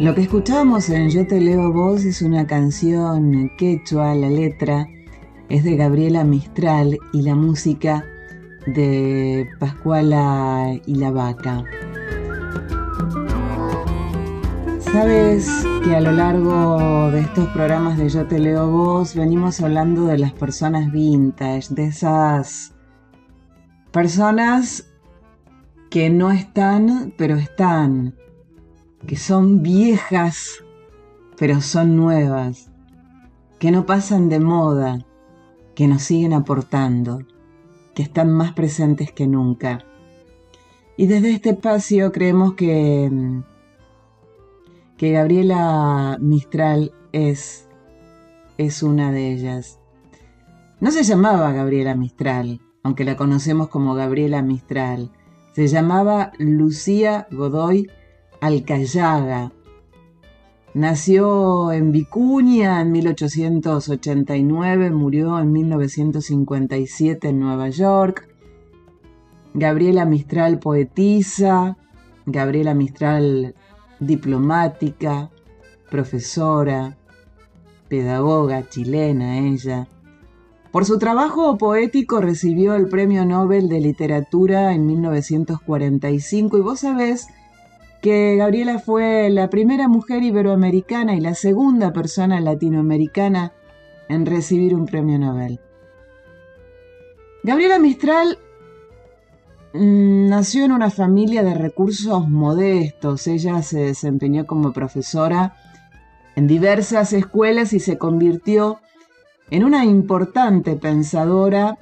Lo 0.00 0.14
que 0.14 0.22
escuchamos 0.22 0.88
en 0.88 1.10
Yo 1.10 1.26
te 1.26 1.38
leo 1.42 1.74
vos 1.74 2.06
es 2.06 2.22
una 2.22 2.46
canción 2.46 3.50
quechua, 3.58 4.14
la 4.14 4.30
letra 4.30 4.88
es 5.50 5.62
de 5.62 5.76
Gabriela 5.76 6.24
Mistral 6.24 6.98
y 7.12 7.20
la 7.20 7.34
música 7.34 8.02
de 8.64 9.46
Pascuala 9.58 10.72
y 10.86 10.94
la 10.94 11.10
Vaca. 11.10 11.64
Sabes 14.78 15.66
que 15.84 15.94
a 15.94 16.00
lo 16.00 16.12
largo 16.12 17.10
de 17.10 17.20
estos 17.20 17.48
programas 17.48 17.98
de 17.98 18.08
Yo 18.08 18.26
te 18.26 18.38
leo 18.38 18.70
vos 18.70 19.14
venimos 19.14 19.60
hablando 19.60 20.06
de 20.06 20.16
las 20.16 20.32
personas 20.32 20.90
vintage, 20.90 21.74
de 21.74 21.88
esas 21.88 22.72
personas 23.92 24.86
que 25.90 26.08
no 26.08 26.30
están, 26.30 27.12
pero 27.18 27.36
están 27.36 28.14
que 29.06 29.16
son 29.16 29.62
viejas, 29.62 30.64
pero 31.38 31.60
son 31.60 31.96
nuevas, 31.96 32.70
que 33.58 33.70
no 33.70 33.86
pasan 33.86 34.28
de 34.28 34.40
moda, 34.40 35.04
que 35.74 35.86
nos 35.86 36.02
siguen 36.02 36.32
aportando, 36.34 37.22
que 37.94 38.02
están 38.02 38.30
más 38.32 38.52
presentes 38.52 39.12
que 39.12 39.26
nunca. 39.26 39.84
Y 40.96 41.06
desde 41.06 41.30
este 41.30 41.50
espacio 41.50 42.12
creemos 42.12 42.54
que, 42.54 43.10
que 44.98 45.12
Gabriela 45.12 46.18
Mistral 46.20 46.92
es, 47.12 47.66
es 48.58 48.82
una 48.82 49.10
de 49.12 49.32
ellas. 49.32 49.78
No 50.80 50.90
se 50.90 51.02
llamaba 51.02 51.52
Gabriela 51.52 51.94
Mistral, 51.94 52.60
aunque 52.82 53.04
la 53.04 53.16
conocemos 53.16 53.68
como 53.68 53.94
Gabriela 53.94 54.42
Mistral. 54.42 55.10
Se 55.54 55.68
llamaba 55.68 56.32
Lucía 56.38 57.26
Godoy 57.30 57.90
Alcayaga. 58.40 59.52
Nació 60.72 61.72
en 61.72 61.92
Vicuña 61.92 62.80
en 62.80 62.92
1889, 62.92 64.90
murió 64.90 65.38
en 65.38 65.52
1957 65.52 67.28
en 67.28 67.40
Nueva 67.40 67.68
York. 67.68 68.28
Gabriela 69.52 70.04
Mistral 70.04 70.58
poetisa, 70.58 71.76
Gabriela 72.24 72.72
Mistral 72.72 73.54
diplomática, 73.98 75.30
profesora, 75.90 76.96
pedagoga 77.88 78.68
chilena 78.68 79.38
ella. 79.38 79.88
Por 80.70 80.84
su 80.84 80.98
trabajo 80.98 81.58
poético 81.58 82.20
recibió 82.20 82.74
el 82.74 82.88
Premio 82.88 83.26
Nobel 83.26 83.68
de 83.68 83.80
Literatura 83.80 84.72
en 84.72 84.86
1945 84.86 86.56
y 86.56 86.60
vos 86.60 86.80
sabés 86.80 87.26
que 88.00 88.36
Gabriela 88.36 88.78
fue 88.78 89.28
la 89.30 89.50
primera 89.50 89.88
mujer 89.88 90.22
iberoamericana 90.22 91.14
y 91.14 91.20
la 91.20 91.34
segunda 91.34 91.92
persona 91.92 92.40
latinoamericana 92.40 93.52
en 94.08 94.26
recibir 94.26 94.74
un 94.74 94.86
premio 94.86 95.18
Nobel. 95.18 95.60
Gabriela 97.42 97.78
Mistral 97.78 98.38
mm, 99.72 100.28
nació 100.28 100.64
en 100.64 100.72
una 100.72 100.90
familia 100.90 101.42
de 101.42 101.54
recursos 101.54 102.28
modestos. 102.28 103.26
Ella 103.26 103.62
se 103.62 103.80
desempeñó 103.80 104.46
como 104.46 104.72
profesora 104.72 105.54
en 106.36 106.46
diversas 106.46 107.12
escuelas 107.12 107.72
y 107.72 107.80
se 107.80 107.98
convirtió 107.98 108.78
en 109.50 109.64
una 109.64 109.84
importante 109.84 110.76
pensadora 110.76 111.78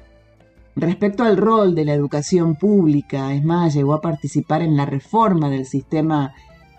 Respecto 0.78 1.24
al 1.24 1.36
rol 1.36 1.74
de 1.74 1.84
la 1.84 1.92
educación 1.92 2.54
pública, 2.54 3.34
es 3.34 3.42
más, 3.42 3.74
llegó 3.74 3.94
a 3.94 4.00
participar 4.00 4.62
en 4.62 4.76
la 4.76 4.86
reforma 4.86 5.50
del 5.50 5.66
sistema 5.66 6.34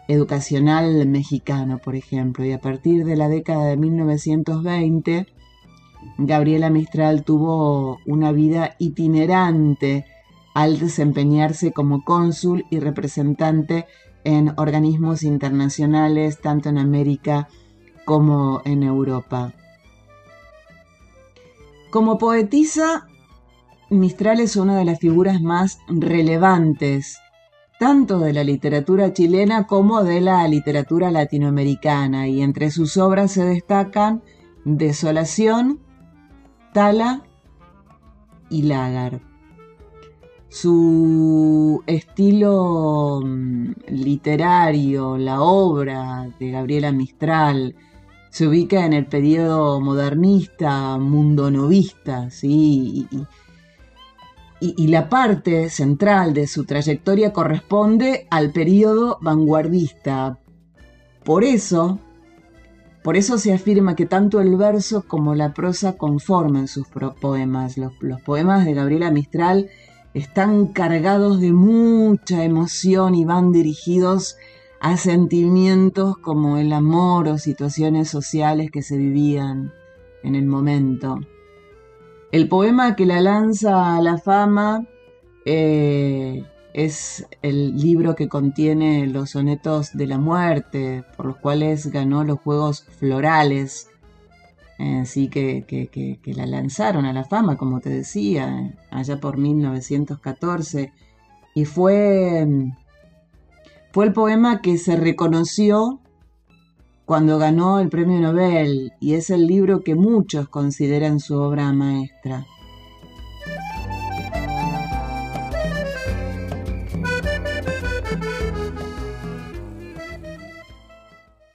educacional 0.08 1.06
mexicano, 1.06 1.80
por 1.80 1.98
ejemplo, 1.98 2.46
y 2.46 2.54
a 2.54 2.62
partir 2.62 3.04
de 3.04 3.18
la 3.18 3.28
década 3.28 3.66
de 3.66 3.76
1920, 3.76 5.28
Gabriela 6.18 6.70
Mistral 6.70 7.26
tuvo 7.26 7.98
una 8.06 8.32
vida 8.32 8.78
itinerante 8.80 10.06
al 10.54 10.80
desempeñarse 10.80 11.74
como 11.74 12.06
cónsul 12.06 12.64
y 12.72 12.80
representante 12.80 13.86
en 14.24 14.54
organismos 14.56 15.24
internacionales, 15.24 16.40
tanto 16.40 16.70
en 16.70 16.78
América 16.78 17.50
como 18.06 18.62
en 18.64 18.84
Europa. 18.84 19.52
Como 21.92 22.18
poetisa, 22.18 23.06
Mistral 23.90 24.40
es 24.40 24.56
una 24.56 24.78
de 24.78 24.86
las 24.86 25.00
figuras 25.00 25.42
más 25.42 25.80
relevantes, 25.88 27.18
tanto 27.80 28.20
de 28.20 28.34
la 28.34 28.44
literatura 28.44 29.14
chilena 29.14 29.66
como 29.66 30.04
de 30.04 30.22
la 30.22 30.48
literatura 30.48 31.10
latinoamericana, 31.10 32.28
y 32.28 32.44
entre 32.44 32.70
sus 32.70 32.98
obras 32.98 33.32
se 33.32 33.46
destacan 33.46 34.22
Desolación, 34.64 35.80
Tala 36.72 37.24
y 38.52 38.62
Lágar. 38.62 39.22
Su 40.50 41.84
estilo 41.88 43.22
mm, 43.26 43.72
literario, 43.88 45.18
la 45.18 45.42
obra 45.42 46.30
de 46.40 46.52
Gabriela 46.52 46.92
Mistral, 46.92 47.76
se 48.30 48.48
ubica 48.48 48.86
en 48.86 48.94
el 48.94 49.08
periodo 49.08 49.82
modernista, 49.82 51.00
mundonovista, 51.00 52.30
¿sí? 52.30 53.08
y, 53.10 53.26
la 54.62 55.10
parte 55.10 55.70
central 55.70 56.34
de 56.34 56.48
su 56.48 56.66
trayectoria 56.66 57.32
corresponde 57.32 58.28
al 58.30 58.52
periodo 58.52 59.18
vanguardista. 59.22 60.38
Por 61.24 61.44
eso, 61.44 62.00
por 63.04 63.16
eso 63.16 63.38
se 63.38 63.54
afirma 63.54 63.96
que 63.96 64.06
tanto 64.06 64.42
el 64.42 64.56
verso 64.58 65.04
como 65.08 65.36
la 65.36 65.54
prosa 65.54 65.98
conforman 65.98 66.68
sus 66.68 66.88
poemas. 67.22 67.78
Los 67.78 68.22
poemas 68.22 68.66
de 68.66 68.74
Gabriela 68.74 69.12
Mistral 69.12 69.70
están 70.14 70.68
cargados 70.68 71.40
de 71.40 71.54
mucha 71.54 72.44
emoción 72.44 73.16
y 73.16 73.26
van 73.26 73.52
dirigidos 73.52 74.36
a 74.82 74.98
sentimientos 74.98 76.18
como 76.18 76.58
el 76.58 76.74
amor 76.74 77.28
o 77.28 77.38
situaciones 77.38 78.10
sociales 78.10 78.72
que 78.72 78.82
se 78.82 78.98
vivían 78.98 79.74
en 80.24 80.36
el 80.36 80.46
momento. 80.46 81.20
El 82.32 82.48
poema 82.48 82.96
que 82.96 83.08
la 83.08 83.22
lanza 83.22 83.98
a 83.98 84.02
la 84.02 84.20
fama 84.20 84.86
eh, 85.46 86.46
es 86.74 87.28
el 87.42 87.76
libro 87.76 88.16
que 88.16 88.30
contiene 88.30 89.08
los 89.08 89.32
sonetos 89.32 89.94
de 89.94 90.06
la 90.06 90.20
muerte, 90.20 91.04
por 91.18 91.26
los 91.26 91.38
cuales 91.38 91.88
ganó 91.88 92.24
los 92.24 92.40
Juegos 92.40 92.86
Florales. 93.00 93.90
Así 94.78 95.28
que, 95.28 95.66
que, 95.68 96.34
la 96.34 96.46
lanzaron 96.46 97.06
a 97.06 97.14
la 97.14 97.26
fama, 97.26 97.58
como 97.58 97.80
te 97.80 97.90
decía, 97.90 98.76
allá 98.92 99.20
por 99.20 99.38
1914. 99.38 100.94
Y 101.56 101.66
fue, 101.66 102.48
fue 103.92 104.06
el 104.06 104.14
poema 104.14 104.62
que 104.62 104.78
se 104.78 104.96
reconoció 104.96 106.00
cuando 107.10 107.40
ganó 107.40 107.80
el 107.80 107.90
premio 107.90 108.20
Nobel 108.20 108.94
y 109.00 109.16
es 109.16 109.32
el 109.32 109.48
libro 109.48 109.82
que 109.82 109.96
muchos 109.96 110.48
consideran 110.48 111.20
su 111.20 111.38
obra 111.38 111.74
maestra. 111.74 112.46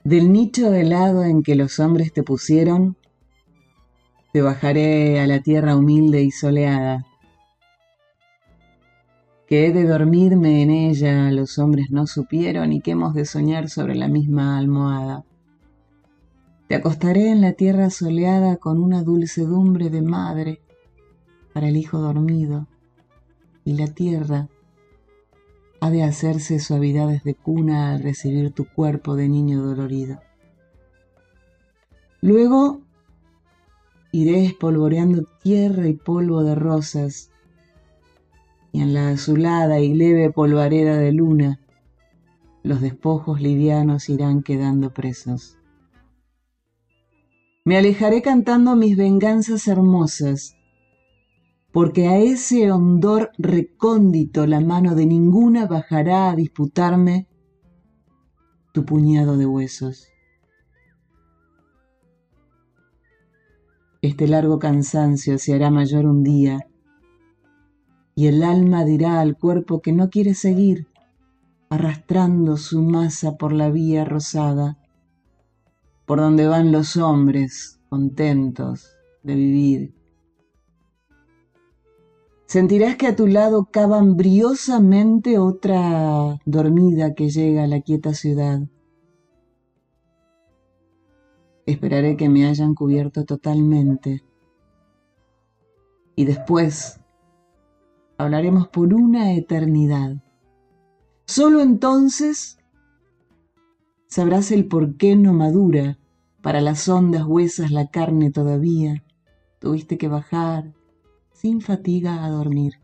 Del 0.03 0.33
nicho 0.33 0.71
de 0.71 0.81
helado 0.81 1.23
en 1.23 1.41
que 1.41 1.55
los 1.55 1.79
hombres 1.79 2.11
te 2.11 2.21
pusieron, 2.21 2.97
te 4.33 4.41
bajaré 4.41 5.21
a 5.21 5.25
la 5.25 5.39
tierra 5.39 5.77
humilde 5.77 6.21
y 6.21 6.31
soleada. 6.31 7.05
Que 9.47 9.67
he 9.67 9.71
de 9.71 9.85
dormirme 9.85 10.63
en 10.63 10.69
ella, 10.69 11.31
los 11.31 11.57
hombres 11.59 11.91
no 11.91 12.07
supieron 12.07 12.73
y 12.73 12.81
que 12.81 12.91
hemos 12.91 13.13
de 13.13 13.23
soñar 13.23 13.69
sobre 13.69 13.95
la 13.95 14.09
misma 14.09 14.57
almohada. 14.57 15.23
Te 16.67 16.73
acostaré 16.73 17.29
en 17.29 17.41
la 17.41 17.53
tierra 17.53 17.91
soleada 17.91 18.57
con 18.57 18.81
una 18.81 19.03
dulcedumbre 19.03 19.91
de 19.91 20.01
madre 20.01 20.61
para 21.53 21.67
el 21.67 21.77
hijo 21.77 21.99
dormido, 21.99 22.67
y 23.63 23.73
la 23.73 23.85
tierra 23.85 24.49
ha 25.79 25.91
de 25.91 26.01
hacerse 26.01 26.59
suavidades 26.59 27.23
de 27.23 27.35
cuna 27.35 27.93
al 27.93 28.01
recibir 28.01 28.51
tu 28.51 28.65
cuerpo 28.65 29.15
de 29.15 29.29
niño 29.29 29.61
dolorido. 29.61 30.19
Luego 32.21 32.81
iré 34.11 34.45
espolvoreando 34.45 35.27
tierra 35.43 35.87
y 35.87 35.93
polvo 35.93 36.41
de 36.43 36.55
rosas, 36.55 37.29
y 38.71 38.81
en 38.81 38.95
la 38.95 39.09
azulada 39.09 39.79
y 39.81 39.93
leve 39.93 40.31
polvareda 40.31 40.97
de 40.97 41.11
luna, 41.11 41.59
los 42.63 42.81
despojos 42.81 43.39
livianos 43.39 44.09
irán 44.09 44.41
quedando 44.41 44.91
presos. 44.91 45.59
Me 47.67 47.77
alejaré 47.77 48.21
cantando 48.21 48.75
mis 48.75 48.95
venganzas 48.95 49.67
hermosas, 49.67 50.55
porque 51.71 52.07
a 52.07 52.19
ese 52.19 52.71
hondor 52.71 53.31
recóndito 53.39 54.45
la 54.45 54.59
mano 54.59 54.93
de 54.93 55.07
ninguna 55.07 55.65
bajará 55.65 56.29
a 56.29 56.35
disputarme 56.35 57.27
tu 58.71 58.85
puñado 58.85 59.35
de 59.35 59.47
huesos. 59.47 60.09
Este 64.03 64.27
largo 64.27 64.59
cansancio 64.59 65.39
se 65.39 65.55
hará 65.55 65.71
mayor 65.71 66.05
un 66.05 66.21
día, 66.21 66.67
y 68.13 68.27
el 68.27 68.43
alma 68.43 68.85
dirá 68.85 69.19
al 69.21 69.39
cuerpo 69.39 69.81
que 69.81 69.91
no 69.91 70.11
quiere 70.11 70.35
seguir, 70.35 70.87
arrastrando 71.71 72.57
su 72.57 72.83
masa 72.83 73.37
por 73.37 73.53
la 73.53 73.71
vía 73.71 74.05
rosada 74.05 74.77
por 76.05 76.19
donde 76.19 76.47
van 76.47 76.71
los 76.71 76.97
hombres 76.97 77.79
contentos 77.89 78.95
de 79.23 79.35
vivir. 79.35 79.95
Sentirás 82.45 82.95
que 82.95 83.07
a 83.07 83.15
tu 83.15 83.25
lado 83.27 83.69
cava 83.71 84.01
briosamente 84.01 85.39
otra 85.39 86.39
dormida 86.45 87.15
que 87.15 87.29
llega 87.29 87.63
a 87.63 87.67
la 87.67 87.81
quieta 87.81 88.13
ciudad. 88.13 88.61
Esperaré 91.65 92.15
que 92.15 92.29
me 92.29 92.45
hayan 92.45 92.75
cubierto 92.75 93.25
totalmente. 93.25 94.23
Y 96.15 96.25
después 96.25 96.99
hablaremos 98.17 98.67
por 98.67 98.93
una 98.93 99.33
eternidad. 99.33 100.17
Solo 101.25 101.61
entonces 101.61 102.59
sabrás 104.15 104.51
el 104.51 104.65
por 104.65 104.95
qué 104.95 105.17
no 105.17 105.33
madura, 105.33 105.97
para 106.41 106.61
las 106.61 106.87
hondas 106.87 107.25
huesas 107.25 107.69
la 107.69 107.87
carne 107.87 108.31
todavía, 108.31 109.03
tuviste 109.59 109.97
que 109.97 110.07
bajar 110.07 110.71
sin 111.33 111.59
fatiga 111.59 112.23
a 112.23 112.29
dormir. 112.29 112.75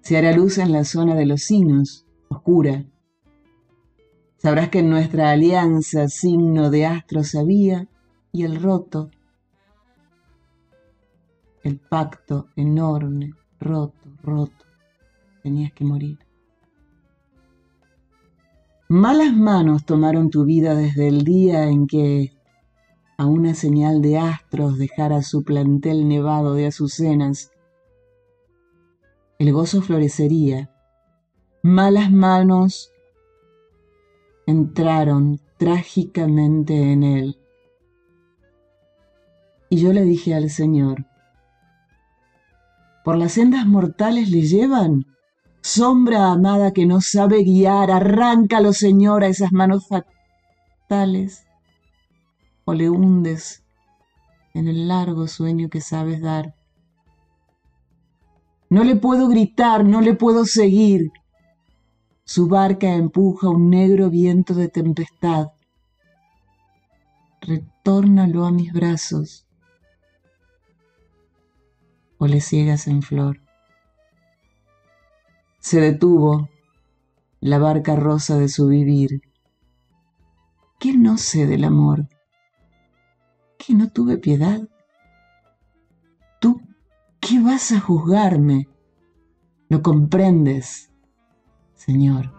Se 0.00 0.16
hará 0.16 0.32
luz 0.32 0.58
en 0.58 0.72
la 0.72 0.82
zona 0.82 1.14
de 1.14 1.24
los 1.24 1.42
sinos, 1.42 2.04
oscura. 2.26 2.84
Sabrás 4.38 4.70
que 4.70 4.80
en 4.80 4.90
nuestra 4.90 5.30
alianza 5.30 6.08
signo 6.08 6.68
de 6.68 6.86
astros 6.86 7.36
había 7.36 7.86
y 8.32 8.42
el 8.42 8.60
roto, 8.60 9.08
el 11.62 11.78
pacto 11.78 12.48
enorme, 12.56 13.34
roto, 13.60 14.08
roto, 14.20 14.64
tenías 15.44 15.72
que 15.72 15.84
morir. 15.84 16.23
Malas 18.96 19.34
manos 19.34 19.84
tomaron 19.84 20.30
tu 20.30 20.44
vida 20.44 20.76
desde 20.76 21.08
el 21.08 21.24
día 21.24 21.64
en 21.64 21.88
que, 21.88 22.32
a 23.18 23.26
una 23.26 23.54
señal 23.54 24.00
de 24.00 24.18
astros, 24.18 24.78
dejara 24.78 25.20
su 25.22 25.42
plantel 25.42 26.06
nevado 26.06 26.54
de 26.54 26.68
azucenas. 26.68 27.50
El 29.40 29.52
gozo 29.52 29.82
florecería. 29.82 30.70
Malas 31.60 32.12
manos 32.12 32.92
entraron 34.46 35.40
trágicamente 35.56 36.92
en 36.92 37.02
él. 37.02 37.38
Y 39.70 39.78
yo 39.78 39.92
le 39.92 40.02
dije 40.02 40.36
al 40.36 40.50
Señor, 40.50 41.04
¿por 43.04 43.16
las 43.16 43.32
sendas 43.32 43.66
mortales 43.66 44.30
le 44.30 44.42
llevan? 44.42 45.04
Sombra 45.66 46.30
amada 46.30 46.72
que 46.72 46.84
no 46.84 47.00
sabe 47.00 47.42
guiar, 47.42 47.90
arráncalo, 47.90 48.74
Señor, 48.74 49.24
a 49.24 49.28
esas 49.28 49.50
manos 49.50 49.88
fatales, 49.88 51.46
o 52.66 52.74
le 52.74 52.90
hundes 52.90 53.64
en 54.52 54.68
el 54.68 54.88
largo 54.88 55.26
sueño 55.26 55.70
que 55.70 55.80
sabes 55.80 56.20
dar. 56.20 56.54
No 58.68 58.84
le 58.84 58.94
puedo 58.94 59.26
gritar, 59.26 59.86
no 59.86 60.02
le 60.02 60.12
puedo 60.12 60.44
seguir. 60.44 61.10
Su 62.26 62.46
barca 62.46 62.92
empuja 62.92 63.48
un 63.48 63.70
negro 63.70 64.10
viento 64.10 64.52
de 64.52 64.68
tempestad. 64.68 65.46
Retórnalo 67.40 68.44
a 68.44 68.52
mis 68.52 68.70
brazos, 68.70 69.46
o 72.18 72.26
le 72.26 72.42
ciegas 72.42 72.86
en 72.86 73.00
flor 73.00 73.40
se 75.64 75.80
detuvo 75.80 76.50
la 77.40 77.58
barca 77.58 77.96
rosa 77.96 78.36
de 78.36 78.50
su 78.50 78.68
vivir. 78.68 79.22
¿Qué 80.78 80.92
no 80.94 81.16
sé 81.16 81.46
del 81.46 81.64
amor? 81.64 82.06
¿Que 83.56 83.72
no 83.72 83.88
tuve 83.88 84.18
piedad? 84.18 84.60
¿Tú 86.38 86.60
qué 87.18 87.40
vas 87.40 87.72
a 87.72 87.80
juzgarme? 87.80 88.68
¿Lo 89.70 89.80
comprendes, 89.80 90.90
Señor? 91.74 92.30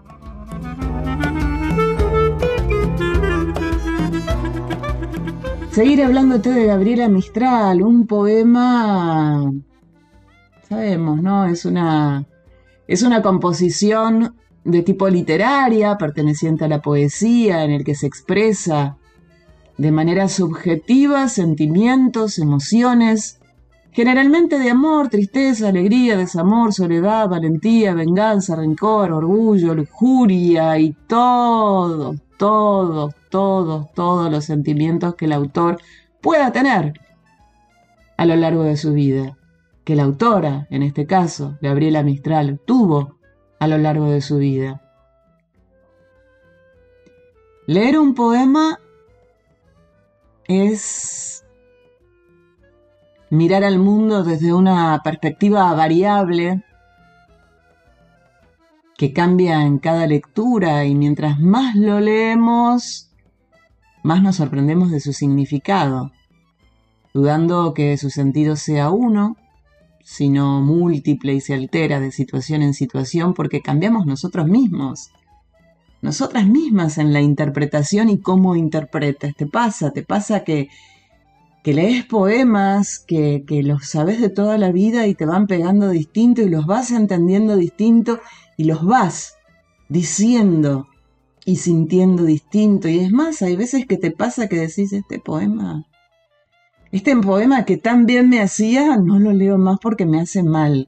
Seguir 5.72 6.04
hablándote 6.04 6.52
de 6.52 6.68
Gabriela 6.68 7.10
Mistral, 7.10 7.82
un 7.82 8.06
poema 8.06 9.52
sabemos, 10.70 11.24
¿no? 11.24 11.46
Es 11.46 11.66
una, 11.66 12.28
es 12.88 13.04
una 13.04 13.22
composición 13.22 14.36
de 14.64 14.82
tipo 14.82 15.08
literaria, 15.10 15.98
perteneciente 15.98 16.66
a 16.66 16.68
la 16.68 16.82
poesía, 16.82 17.64
en 17.64 17.72
el 17.72 17.84
que 17.84 17.96
se 17.96 18.08
expresa 18.08 18.98
de 19.78 19.92
manera 19.92 20.28
subjetiva 20.28 21.28
sentimientos, 21.28 22.40
emociones, 22.40 23.40
generalmente 23.92 24.58
de 24.60 24.70
amor, 24.70 25.10
tristeza, 25.10 25.70
alegría, 25.70 26.18
desamor, 26.18 26.74
soledad, 26.74 27.30
valentía, 27.30 27.94
venganza, 27.94 28.56
rencor, 28.56 29.12
orgullo, 29.12 29.74
lujuria 29.74 30.78
y 30.80 30.94
todo, 31.08 32.16
todo, 32.38 33.14
todos, 33.30 33.92
todos 33.94 34.32
los 34.32 34.46
sentimientos 34.46 35.16
que 35.16 35.26
el 35.26 35.34
autor 35.34 35.80
pueda 36.22 36.52
tener 36.52 37.00
a 38.18 38.26
lo 38.26 38.36
largo 38.36 38.64
de 38.64 38.78
su 38.78 38.94
vida, 38.94 39.38
que 39.86 39.96
la 39.96 40.04
autora, 40.04 40.68
en 40.72 40.82
este 40.82 41.06
caso, 41.06 41.58
Gabriela 41.62 42.02
Mistral, 42.04 42.60
tuvo 42.66 43.20
a 43.60 43.68
lo 43.68 43.78
largo 43.78 44.10
de 44.10 44.20
su 44.20 44.38
vida. 44.38 44.82
Leer 47.68 48.00
un 48.00 48.16
poema 48.16 48.80
es 50.48 51.46
mirar 53.30 53.64
al 53.64 53.80
mundo 53.80 54.24
desde 54.24 54.54
una 54.54 55.02
perspectiva 55.04 55.72
variable 55.74 56.64
que 58.98 59.14
cambia 59.14 59.64
en 59.64 59.78
cada 59.78 60.08
lectura 60.08 60.86
y 60.86 60.96
mientras 60.96 61.40
más 61.40 61.76
lo 61.76 62.00
leemos, 62.00 63.12
más 64.04 64.22
nos 64.22 64.38
sorprendemos 64.38 64.90
de 64.90 65.00
su 65.00 65.14
significado, 65.14 66.12
dudando 67.14 67.74
que 67.74 67.98
su 67.98 68.10
sentido 68.10 68.56
sea 68.56 68.90
uno, 68.90 69.36
sino 70.06 70.62
múltiple 70.62 71.34
y 71.34 71.42
se 71.42 71.56
altera 71.56 72.00
de 72.00 72.12
situación 72.12 72.62
en 72.62 72.76
situación 72.76 73.34
porque 73.34 73.62
cambiamos 73.62 74.06
nosotros 74.06 74.48
mismos, 74.48 75.10
nosotras 76.04 76.46
mismas 76.46 77.00
en 77.00 77.12
la 77.12 77.22
interpretación 77.22 78.10
y 78.10 78.20
cómo 78.20 78.56
interpretas. 78.56 79.36
Te 79.36 79.48
pasa, 79.48 79.92
te 79.92 80.04
pasa 80.04 80.44
que, 80.44 80.70
que 81.64 81.74
lees 81.74 82.06
poemas, 82.06 83.00
que, 83.00 83.46
que 83.48 83.64
los 83.64 83.88
sabes 83.90 84.22
de 84.22 84.30
toda 84.30 84.60
la 84.60 84.72
vida 84.72 85.08
y 85.08 85.16
te 85.16 85.26
van 85.26 85.48
pegando 85.48 85.90
distinto 85.90 86.44
y 86.44 86.50
los 86.50 86.68
vas 86.68 86.92
entendiendo 86.92 87.58
distinto 87.58 88.20
y 88.58 88.66
los 88.66 88.86
vas 88.86 89.34
diciendo 89.90 90.88
y 91.46 91.56
sintiendo 91.56 92.26
distinto. 92.26 92.88
Y 92.90 93.00
es 93.00 93.12
más, 93.12 93.42
hay 93.42 93.56
veces 93.56 93.88
que 93.88 93.98
te 93.98 94.12
pasa 94.12 94.48
que 94.48 94.58
decís 94.58 94.94
este 94.94 95.18
poema 95.18 95.84
este 96.96 97.14
poema 97.18 97.66
que 97.66 97.76
tan 97.76 98.06
bien 98.06 98.30
me 98.30 98.40
hacía, 98.40 98.96
no 98.96 99.20
lo 99.20 99.34
leo 99.34 99.58
más 99.58 99.80
porque 99.82 100.06
me 100.06 100.22
hace 100.22 100.44
mal. 100.44 100.88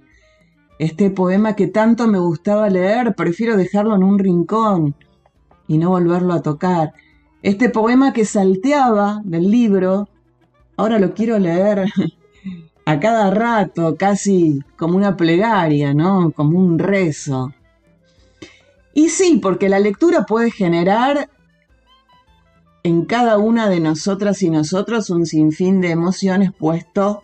Este 0.80 1.10
poema 1.10 1.53
que 1.53 1.68
tanto 1.68 2.08
me 2.08 2.18
gustaba 2.18 2.70
leer, 2.70 3.14
prefiero 3.14 3.58
dejarlo 3.58 3.93
en 3.93 4.03
un 4.03 4.18
rincón 4.18 4.95
y 5.68 5.78
no 5.78 5.89
volverlo 5.89 6.34
a 6.34 6.41
tocar. 6.41 6.93
Este 7.41 7.68
poema 7.68 8.14
que 8.14 8.24
salteaba 8.24 9.20
del 9.26 9.51
libro, 9.51 10.08
ahora 10.78 10.97
lo 10.97 11.14
quiero 11.14 11.39
leer 11.39 11.89
a 12.86 12.99
cada 13.01 13.30
rato, 13.30 13.97
casi 13.97 14.62
como 14.78 14.95
una 14.95 15.18
plegaria, 15.18 15.93
¿no? 15.93 16.32
Como 16.32 16.58
un 16.58 16.80
rezo. 16.80 17.51
Y 18.93 19.10
sí, 19.10 19.41
porque 19.43 19.68
la 19.68 19.80
lectura 19.80 20.26
puede 20.26 20.51
generar 20.51 21.30
en 22.84 23.05
cada 23.05 23.38
una 23.38 23.69
de 23.69 23.80
nosotras 23.80 24.41
y 24.43 24.49
nosotros 24.49 25.09
un 25.09 25.25
sinfín 25.25 25.82
de 25.82 25.91
emociones, 25.91 26.51
puesto 26.57 27.23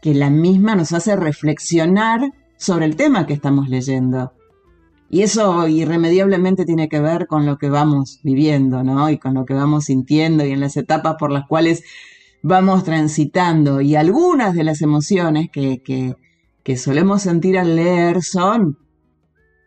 que 0.00 0.14
la 0.14 0.30
misma 0.30 0.74
nos 0.74 0.92
hace 0.92 1.14
reflexionar 1.16 2.32
sobre 2.56 2.86
el 2.86 2.96
tema 2.96 3.26
que 3.26 3.34
estamos 3.34 3.68
leyendo. 3.68 4.32
Y 5.10 5.22
eso 5.22 5.68
irremediablemente 5.68 6.64
tiene 6.64 6.88
que 6.88 7.00
ver 7.00 7.26
con 7.26 7.44
lo 7.44 7.58
que 7.58 7.68
vamos 7.68 8.20
viviendo, 8.22 8.82
¿no? 8.82 9.10
Y 9.10 9.18
con 9.18 9.34
lo 9.34 9.44
que 9.44 9.52
vamos 9.52 9.84
sintiendo 9.84 10.44
y 10.44 10.52
en 10.52 10.60
las 10.60 10.76
etapas 10.76 11.16
por 11.18 11.30
las 11.30 11.46
cuales 11.46 11.84
vamos 12.42 12.82
transitando. 12.82 13.80
Y 13.82 13.94
algunas 13.94 14.54
de 14.54 14.64
las 14.64 14.80
emociones 14.80 15.50
que, 15.52 15.82
que, 15.82 16.16
que 16.62 16.76
solemos 16.78 17.22
sentir 17.22 17.58
al 17.58 17.76
leer 17.76 18.22
son, 18.22 18.78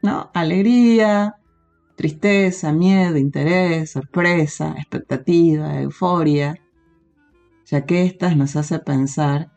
¿no? 0.01 0.31
Alegría, 0.33 1.35
tristeza, 1.95 2.71
miedo, 2.73 3.17
interés, 3.17 3.91
sorpresa, 3.91 4.75
expectativa, 4.77 5.81
euforia, 5.81 6.59
ya 7.65 7.85
que 7.85 8.03
éstas 8.03 8.37
nos 8.37 8.55
hace 8.55 8.79
pensar 8.79 9.51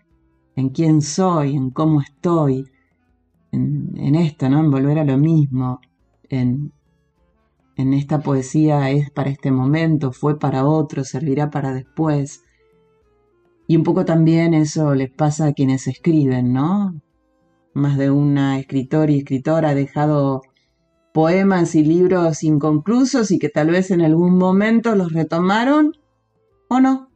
en 0.56 0.70
quién 0.70 1.02
soy, 1.02 1.54
en 1.56 1.70
cómo 1.70 2.00
estoy, 2.00 2.64
en, 3.52 4.14
esto, 4.14 4.48
¿no? 4.48 4.60
En 4.60 4.70
volver 4.70 4.98
a 4.98 5.04
lo 5.04 5.16
mismo, 5.18 5.80
en, 6.28 6.72
en 7.76 7.94
esta 7.94 8.20
poesía 8.20 8.90
es 8.90 9.10
para 9.10 9.30
este 9.30 9.50
momento, 9.50 10.12
fue 10.12 10.38
para 10.38 10.64
otro, 10.66 11.04
servirá 11.04 11.50
para 11.50 11.72
después. 11.72 12.44
Y 13.66 13.76
un 13.76 13.82
poco 13.82 14.04
también 14.04 14.54
eso 14.54 14.94
les 14.94 15.10
pasa 15.10 15.46
a 15.46 15.52
quienes 15.52 15.86
escriben, 15.86 16.52
¿no? 16.52 17.00
Más 17.74 17.98
de 17.98 18.10
una 18.10 18.58
escritor 18.58 19.10
y 19.10 19.18
escritora 19.18 19.70
ha 19.70 19.74
dejado 19.74 20.42
poemas 21.18 21.74
y 21.74 21.82
libros 21.82 22.44
inconclusos 22.44 23.32
y 23.32 23.40
que 23.40 23.48
tal 23.48 23.72
vez 23.72 23.90
en 23.90 24.02
algún 24.02 24.38
momento 24.38 24.94
los 24.94 25.12
retomaron 25.12 25.96
o 26.68 26.78
no, 26.78 27.10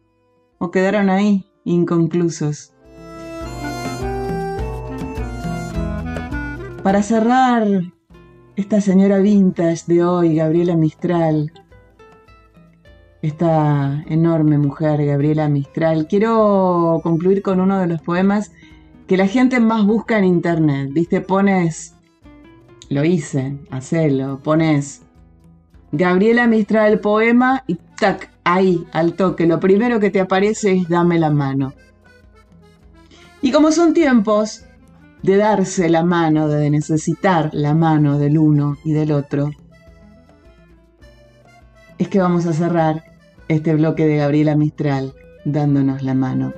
o 0.58 0.72
quedaron 0.72 1.08
ahí 1.08 1.46
inconclusos. 1.62 2.74
Para 6.82 7.04
cerrar, 7.04 7.68
esta 8.56 8.80
señora 8.80 9.18
vintage 9.18 9.84
de 9.86 10.02
hoy, 10.02 10.34
Gabriela 10.34 10.74
Mistral, 10.74 11.52
esta 13.22 14.02
enorme 14.08 14.58
mujer, 14.58 15.06
Gabriela 15.06 15.48
Mistral, 15.48 16.08
quiero 16.08 16.98
concluir 17.04 17.40
con 17.40 17.60
uno 17.60 17.78
de 17.78 17.86
los 17.86 18.02
poemas 18.02 18.50
que 19.06 19.16
la 19.16 19.28
gente 19.28 19.60
más 19.60 19.86
busca 19.86 20.18
en 20.18 20.24
internet. 20.24 20.90
Viste, 20.92 21.20
pones 21.20 21.94
lo 22.92 23.04
hice, 23.04 23.58
hacelo, 23.70 24.38
pones 24.42 25.02
Gabriela 25.90 26.46
Mistral 26.46 27.00
poema 27.00 27.64
y 27.66 27.74
tac, 27.98 28.30
ahí, 28.44 28.86
al 28.92 29.14
toque, 29.14 29.46
lo 29.46 29.60
primero 29.60 30.00
que 30.00 30.10
te 30.10 30.20
aparece 30.20 30.72
es 30.72 30.88
dame 30.88 31.18
la 31.18 31.30
mano. 31.30 31.74
Y 33.42 33.50
como 33.50 33.72
son 33.72 33.92
tiempos 33.92 34.64
de 35.22 35.36
darse 35.36 35.88
la 35.88 36.04
mano, 36.04 36.48
de 36.48 36.70
necesitar 36.70 37.50
la 37.52 37.74
mano 37.74 38.18
del 38.18 38.38
uno 38.38 38.78
y 38.84 38.92
del 38.92 39.12
otro, 39.12 39.50
es 41.98 42.08
que 42.08 42.20
vamos 42.20 42.46
a 42.46 42.52
cerrar 42.52 43.04
este 43.48 43.74
bloque 43.74 44.06
de 44.06 44.16
Gabriela 44.16 44.56
Mistral 44.56 45.12
dándonos 45.44 46.02
la 46.02 46.14
mano. 46.14 46.52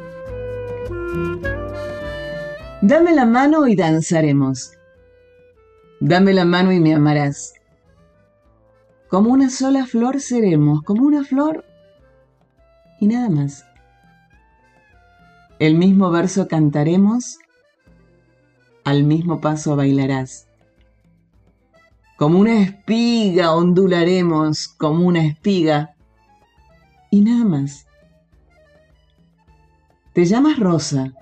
Dame 2.82 3.14
la 3.14 3.24
mano 3.24 3.66
y 3.66 3.76
danzaremos. 3.76 4.72
Dame 6.00 6.32
la 6.32 6.44
mano 6.44 6.72
y 6.72 6.80
me 6.80 6.94
amarás. 6.94 7.54
Como 9.08 9.30
una 9.30 9.48
sola 9.48 9.86
flor 9.86 10.20
seremos, 10.20 10.82
como 10.82 11.06
una 11.06 11.24
flor 11.24 11.64
y 13.00 13.06
nada 13.06 13.28
más. 13.28 13.64
El 15.60 15.76
mismo 15.76 16.10
verso 16.10 16.48
cantaremos, 16.48 17.38
al 18.82 19.04
mismo 19.04 19.40
paso 19.40 19.76
bailarás. 19.76 20.48
Como 22.16 22.40
una 22.40 22.60
espiga 22.60 23.52
ondularemos, 23.54 24.68
como 24.68 25.06
una 25.06 25.24
espiga 25.24 25.94
y 27.10 27.20
nada 27.20 27.44
más. 27.44 27.86
Te 30.12 30.24
llamas 30.24 30.58
Rosa 30.58 31.12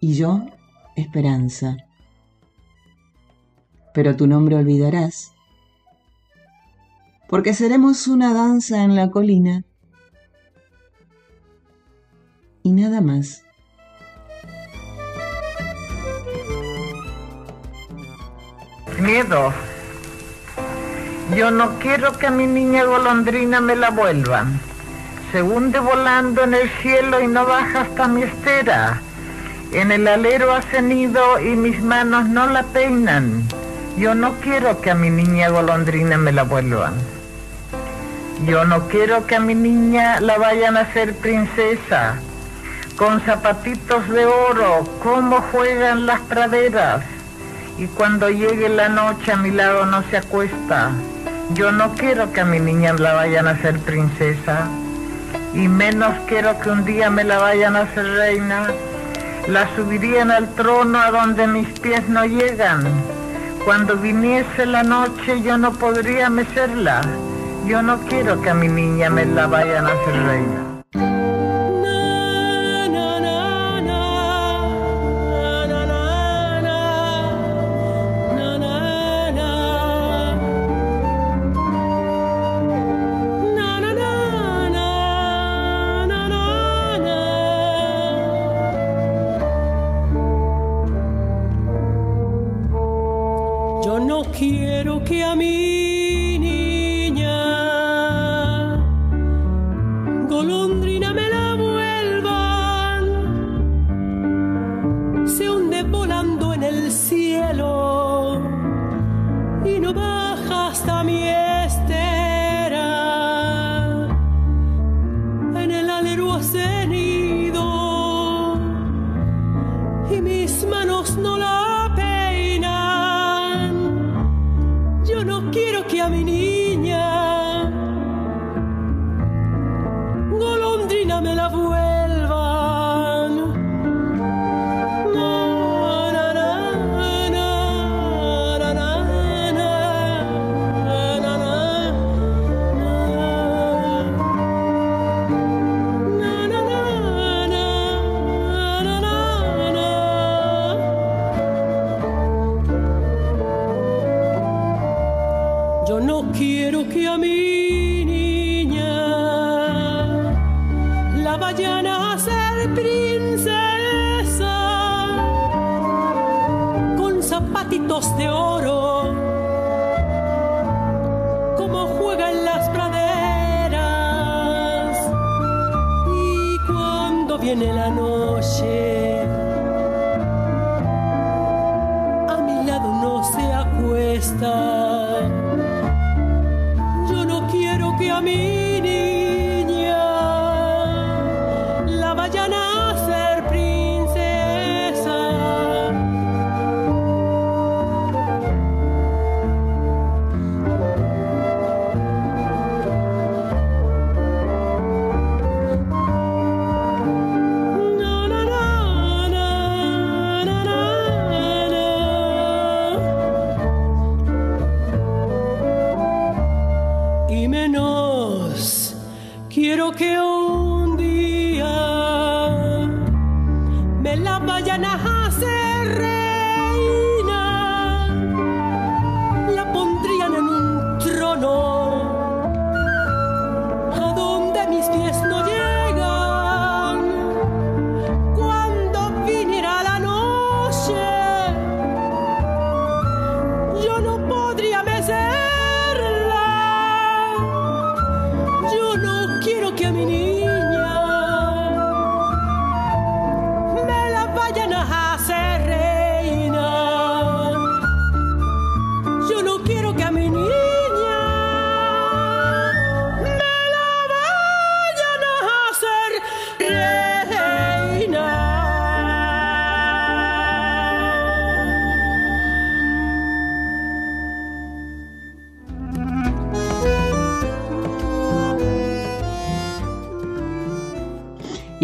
y 0.00 0.14
yo 0.14 0.46
Esperanza 0.96 1.83
pero 3.94 4.16
tu 4.16 4.26
nombre 4.26 4.56
olvidarás, 4.56 5.32
porque 7.28 7.54
seremos 7.54 8.08
una 8.08 8.34
danza 8.34 8.82
en 8.82 8.96
la 8.96 9.10
colina 9.10 9.64
y 12.64 12.72
nada 12.72 13.00
más. 13.00 13.42
Miedo. 19.00 19.52
Yo 21.36 21.50
no 21.50 21.78
quiero 21.78 22.12
que 22.18 22.26
a 22.26 22.30
mi 22.30 22.46
niña 22.46 22.84
golondrina 22.84 23.60
me 23.60 23.76
la 23.76 23.90
vuelvan. 23.90 24.60
Se 25.30 25.42
hunde 25.42 25.78
volando 25.78 26.44
en 26.44 26.54
el 26.54 26.68
cielo 26.80 27.20
y 27.20 27.26
no 27.26 27.44
baja 27.44 27.82
hasta 27.82 28.08
mi 28.08 28.22
estera. 28.22 29.00
En 29.72 29.90
el 29.90 30.06
alero 30.06 30.52
ha 30.52 30.62
cenido 30.62 31.40
y 31.40 31.56
mis 31.56 31.82
manos 31.82 32.28
no 32.28 32.46
la 32.46 32.62
peinan. 32.62 33.44
Yo 33.96 34.12
no 34.16 34.32
quiero 34.40 34.80
que 34.80 34.90
a 34.90 34.96
mi 34.96 35.08
niña 35.08 35.50
golondrina 35.50 36.16
me 36.16 36.32
la 36.32 36.42
vuelvan. 36.42 36.94
Yo 38.44 38.64
no 38.64 38.88
quiero 38.88 39.24
que 39.28 39.36
a 39.36 39.40
mi 39.40 39.54
niña 39.54 40.18
la 40.20 40.36
vayan 40.36 40.76
a 40.76 40.80
hacer 40.80 41.14
princesa, 41.14 42.16
con 42.96 43.20
zapatitos 43.20 44.08
de 44.08 44.26
oro, 44.26 44.84
cómo 45.00 45.40
juegan 45.52 46.06
las 46.06 46.20
praderas. 46.22 47.04
Y 47.78 47.86
cuando 47.86 48.28
llegue 48.30 48.68
la 48.68 48.88
noche 48.88 49.30
a 49.30 49.36
mi 49.36 49.52
lado 49.52 49.86
no 49.86 50.02
se 50.10 50.16
acuesta. 50.16 50.90
Yo 51.54 51.70
no 51.70 51.92
quiero 51.94 52.32
que 52.32 52.40
a 52.40 52.44
mi 52.44 52.58
niña 52.58 52.94
la 52.94 53.12
vayan 53.12 53.46
a 53.46 53.52
hacer 53.52 53.78
princesa. 53.78 54.66
Y 55.54 55.68
menos 55.68 56.14
quiero 56.26 56.58
que 56.58 56.70
un 56.70 56.84
día 56.84 57.10
me 57.10 57.22
la 57.22 57.38
vayan 57.38 57.76
a 57.76 57.82
hacer 57.82 58.04
reina. 58.04 58.66
La 59.46 59.68
subirían 59.76 60.32
al 60.32 60.52
trono 60.54 60.98
a 60.98 61.12
donde 61.12 61.46
mis 61.46 61.68
pies 61.78 62.08
no 62.08 62.24
llegan. 62.24 62.82
Cuando 63.64 63.96
viniese 63.96 64.66
la 64.66 64.82
noche 64.82 65.40
yo 65.40 65.56
no 65.56 65.72
podría 65.72 66.28
mecerla. 66.28 67.00
Yo 67.66 67.80
no 67.80 67.98
quiero 68.00 68.40
que 68.42 68.50
a 68.50 68.54
mi 68.54 68.68
niña 68.68 69.08
me 69.08 69.24
la 69.24 69.46
vayan 69.46 69.86
a 69.86 69.92
hacer 69.92 70.22
reina. 70.26 70.73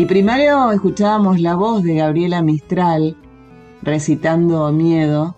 Y 0.00 0.06
primero 0.06 0.72
escuchábamos 0.72 1.40
la 1.40 1.54
voz 1.54 1.82
de 1.82 1.96
Gabriela 1.96 2.40
Mistral 2.40 3.18
recitando 3.82 4.72
Miedo 4.72 5.36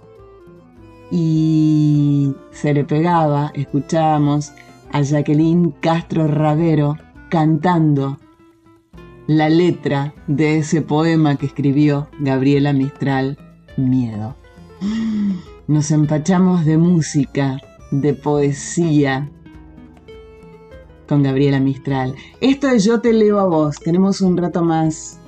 y 1.11 2.33
se 2.53 2.73
le 2.73 2.85
pegaba, 2.85 3.51
escuchábamos 3.55 4.53
a 4.93 5.03
Jacqueline 5.03 5.73
Castro 5.81 6.29
Ravero 6.29 6.97
cantando 7.29 8.19
la 9.27 9.49
letra 9.49 10.15
de 10.29 10.59
ese 10.59 10.81
poema 10.81 11.35
que 11.35 11.47
escribió 11.47 12.07
Gabriela 12.21 12.73
Mistral, 12.73 13.39
Miedo. 13.77 14.37
Nos 15.67 15.91
empachamos 15.91 16.65
de 16.65 16.79
música, 16.79 17.61
de 17.91 18.15
poesía, 18.15 19.29
con 21.09 21.23
Gabriela 21.23 21.61
Mistral. 21.61 22.15
Esto 22.41 22.69
es 22.69 22.85
Yo 22.85 23.01
te 23.01 23.13
leo 23.13 23.39
a 23.39 23.47
vos. 23.47 23.77
Tenemos 23.77 24.21
un 24.21 24.37
rato 24.37 24.63
más 24.63 25.19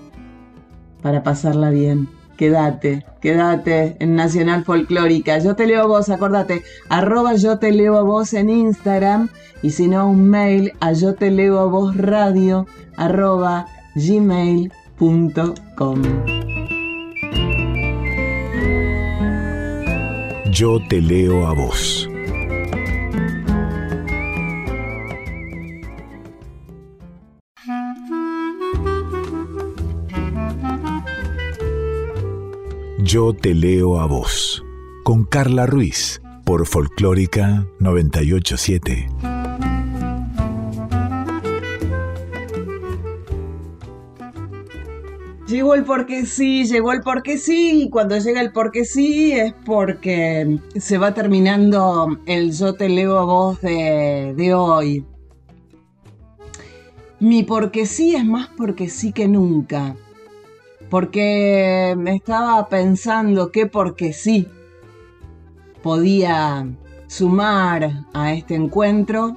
para 1.03 1.23
pasarla 1.23 1.71
bien. 1.71 2.09
Quédate, 2.37 3.05
quédate 3.21 3.97
en 4.01 4.17
Nacional 4.17 4.65
Folclórica. 4.65 5.39
Yo 5.39 5.55
te 5.55 5.67
leo 5.67 5.83
a 5.83 5.87
vos, 5.87 6.09
acordate, 6.09 6.63
arroba 6.89 7.37
yo 7.37 7.59
te 7.59 7.71
leo 7.71 7.97
a 7.97 8.03
vos 8.03 8.33
en 8.35 8.51
Instagram 8.51 9.29
y 9.63 9.71
si 9.71 9.87
no 9.87 10.09
un 10.09 10.29
mail 10.29 10.73
a 10.81 10.93
yo 10.93 11.15
te 11.15 11.31
leo 11.31 11.61
a 11.61 11.67
vos 11.67 11.97
radio 11.97 12.67
arroba 12.97 13.67
gmail.com. 13.95 14.73
Yo 20.51 20.79
te 20.89 21.01
leo 21.01 21.47
a 21.47 21.53
vos. 21.53 22.09
Yo 33.05 33.35
te 33.35 33.53
leo 33.53 34.01
a 34.01 34.07
vos, 34.07 34.65
con 35.03 35.25
Carla 35.25 35.67
Ruiz, 35.67 36.23
por 36.47 36.67
Folclórica 36.67 37.67
987. 37.79 39.09
Llegó 45.47 45.75
el 45.75 45.85
porque 45.85 46.25
sí, 46.25 46.65
llegó 46.65 46.95
el 46.95 47.03
porque 47.03 47.37
sí, 47.37 47.83
y 47.83 47.91
cuando 47.91 48.17
llega 48.17 48.41
el 48.41 48.53
porque 48.53 48.87
sí 48.87 49.33
es 49.33 49.53
porque 49.67 50.59
se 50.75 50.97
va 50.97 51.13
terminando 51.13 52.19
el 52.25 52.53
yo 52.53 52.73
te 52.73 52.89
leo 52.89 53.19
a 53.19 53.25
vos 53.27 53.61
de, 53.61 54.33
de 54.35 54.55
hoy. 54.55 55.05
Mi 57.21 57.43
porque 57.43 57.85
sí 57.85 58.17
es 58.17 58.25
más 58.25 58.49
porque 58.57 58.89
sí 58.89 59.13
que 59.13 59.29
nunca. 59.29 59.95
Porque 60.95 61.97
me 61.99 62.15
estaba 62.15 62.69
pensando 62.69 63.51
que 63.51 63.67
porque 63.67 64.13
sí 64.13 64.47
podía 65.83 66.69
sumar 67.09 68.05
a 68.13 68.33
este 68.33 68.55
encuentro 68.55 69.37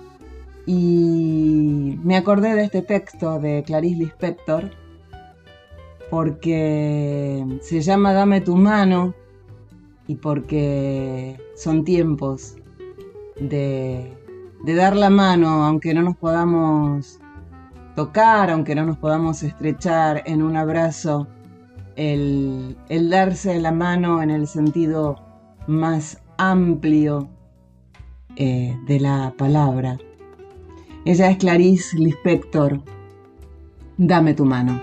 y 0.68 1.98
me 2.04 2.16
acordé 2.16 2.54
de 2.54 2.66
este 2.66 2.84
texto 2.84 3.40
de 3.40 3.64
Clarice 3.66 3.98
Lispector 3.98 4.70
porque 6.12 7.44
se 7.64 7.82
llama 7.82 8.14
Dame 8.14 8.42
tu 8.42 8.56
mano 8.56 9.16
y 10.06 10.14
porque 10.14 11.42
son 11.56 11.84
tiempos 11.84 12.54
de, 13.40 14.16
de 14.64 14.76
dar 14.76 14.96
la 14.96 15.10
mano 15.10 15.66
aunque 15.66 15.96
no 15.96 16.04
nos 16.04 16.18
podamos 16.18 17.20
tocar, 17.96 18.52
aunque 18.52 18.76
no 18.76 18.86
nos 18.86 19.00
podamos 19.00 19.42
estrechar 19.42 20.22
en 20.28 20.44
un 20.44 20.56
abrazo, 20.56 21.28
el, 21.98 22.78
darse 23.10 23.60
la 23.60 23.72
mano 23.72 24.22
en 24.22 24.30
el 24.30 24.48
sentido 24.48 25.18
más 25.66 26.22
amplio 26.38 27.28
eh, 28.36 28.78
de 28.86 29.00
la 29.00 29.34
palabra. 29.38 29.98
Ella 31.06 31.32
es 31.32 31.38
Clarice 31.38 31.98
Lispector. 31.98 32.82
Dame 33.98 34.36
tu 34.36 34.46
mano. 34.46 34.80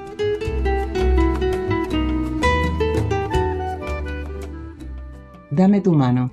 Dame 5.51 5.81
tu 5.81 5.93
mano. 5.93 6.33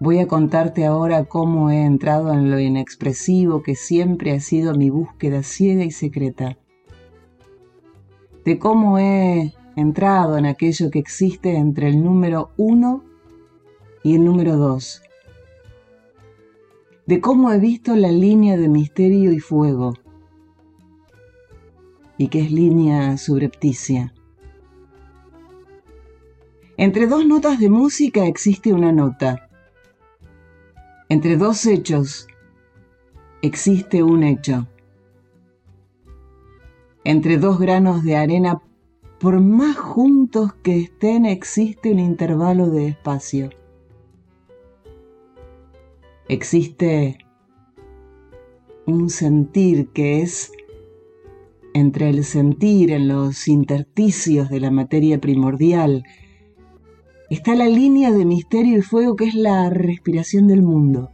Voy 0.00 0.18
a 0.18 0.26
contarte 0.26 0.84
ahora 0.84 1.24
cómo 1.24 1.70
he 1.70 1.84
entrado 1.84 2.32
en 2.32 2.50
lo 2.50 2.58
inexpresivo 2.58 3.62
que 3.62 3.76
siempre 3.76 4.32
ha 4.32 4.40
sido 4.40 4.74
mi 4.74 4.90
búsqueda 4.90 5.44
ciega 5.44 5.84
y 5.84 5.92
secreta. 5.92 6.58
De 8.44 8.58
cómo 8.58 8.98
he 8.98 9.54
entrado 9.76 10.36
en 10.36 10.46
aquello 10.46 10.90
que 10.90 10.98
existe 10.98 11.56
entre 11.56 11.88
el 11.88 12.02
número 12.02 12.50
uno 12.56 13.04
y 14.02 14.14
el 14.14 14.24
número 14.24 14.56
dos. 14.56 15.02
De 17.06 17.20
cómo 17.20 17.52
he 17.52 17.58
visto 17.58 17.96
la 17.96 18.10
línea 18.10 18.56
de 18.56 18.68
misterio 18.68 19.32
y 19.32 19.40
fuego. 19.40 19.94
Y 22.18 22.28
que 22.28 22.40
es 22.40 22.52
línea 22.52 23.16
subrepticia. 23.18 24.14
Entre 26.76 27.06
dos 27.06 27.26
notas 27.26 27.58
de 27.58 27.70
música 27.70 28.26
existe 28.26 28.72
una 28.72 28.92
nota 28.92 29.48
entre 31.14 31.36
dos 31.36 31.66
hechos 31.66 32.26
existe 33.42 34.02
un 34.02 34.24
hecho. 34.24 34.66
Entre 37.06 37.36
dos 37.36 37.58
granos 37.58 38.02
de 38.02 38.16
arena, 38.16 38.62
por 39.20 39.38
más 39.40 39.76
juntos 39.76 40.54
que 40.62 40.78
estén, 40.78 41.26
existe 41.26 41.92
un 41.92 41.98
intervalo 41.98 42.70
de 42.70 42.88
espacio. 42.88 43.50
Existe 46.28 47.18
un 48.86 49.10
sentir 49.10 49.88
que 49.90 50.22
es 50.22 50.50
entre 51.74 52.08
el 52.08 52.24
sentir 52.24 52.90
en 52.90 53.08
los 53.08 53.48
intersticios 53.48 54.48
de 54.48 54.60
la 54.60 54.70
materia 54.70 55.20
primordial 55.20 56.04
está 57.28 57.54
la 57.54 57.66
línea 57.66 58.12
de 58.12 58.24
misterio 58.24 58.78
y 58.78 58.82
fuego 58.82 59.16
que 59.16 59.24
es 59.24 59.34
la 59.34 59.68
respiración 59.68 60.46
del 60.46 60.62
mundo. 60.62 61.10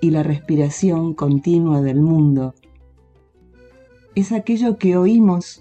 Y 0.00 0.10
la 0.12 0.22
respiración 0.22 1.12
continua 1.12 1.82
del 1.82 2.00
mundo 2.00 2.54
es 4.20 4.32
aquello 4.32 4.76
que 4.76 4.96
oímos 4.96 5.60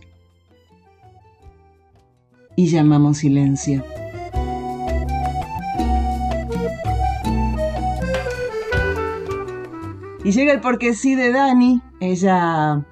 y 2.55 2.67
llamamos 2.67 3.19
silencio. 3.19 3.83
Y 10.23 10.31
llega 10.31 10.53
el 10.53 10.59
porque 10.59 10.93
sí 10.93 11.15
de 11.15 11.31
Dani. 11.31 11.81
Ella 12.01 12.85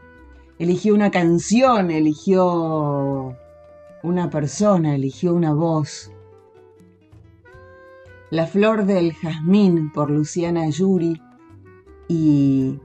eligió 0.58 0.96
una 0.96 1.12
canción, 1.12 1.92
eligió 1.92 3.36
una 4.04 4.30
persona, 4.30 4.96
eligió 4.96 5.34
una 5.34 5.54
voz. 5.54 6.12
La 8.30 8.48
flor 8.48 8.86
del 8.86 9.14
jazmín 9.14 9.92
por 9.92 10.10
Luciana 10.10 10.70
Yuri 10.70 11.22
y 12.08 12.80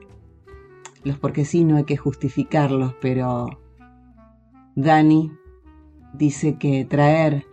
los 1.05 1.19
porque 1.19 1.45
sí 1.45 1.65
no 1.65 1.77
hay 1.77 1.85
que 1.85 1.97
justificarlos, 1.97 2.95
pero 3.01 3.59
Dani 4.77 5.33
dice 6.15 6.57
que 6.59 6.85
traer 6.85 7.47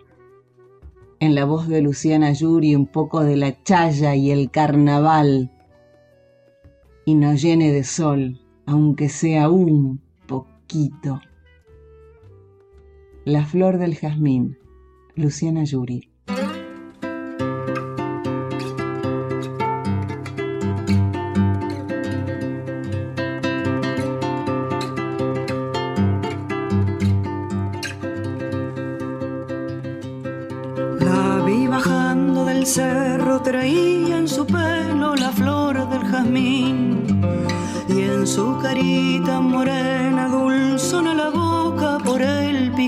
en 1.19 1.35
la 1.35 1.45
voz 1.45 1.67
de 1.67 1.81
Luciana 1.81 2.31
Yuri 2.31 2.75
un 2.75 2.87
poco 2.87 3.23
de 3.23 3.35
la 3.35 3.61
chaya 3.63 4.15
y 4.15 4.31
el 4.31 4.51
carnaval 4.51 5.51
y 7.05 7.15
nos 7.15 7.41
llene 7.41 7.71
de 7.71 7.83
sol, 7.83 8.39
aunque 8.65 9.09
sea 9.09 9.49
un 9.49 10.01
poquito. 10.27 11.21
La 13.25 13.45
flor 13.45 13.79
del 13.79 13.95
jazmín, 13.95 14.57
Luciana 15.15 15.63
Yuri. 15.63 16.08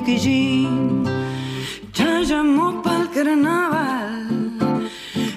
El 0.02 0.06
piquillín. 0.06 1.04
Ya 1.93 2.22
llamó 2.22 2.82
pa'l 2.82 3.10
carnaval, 3.12 4.52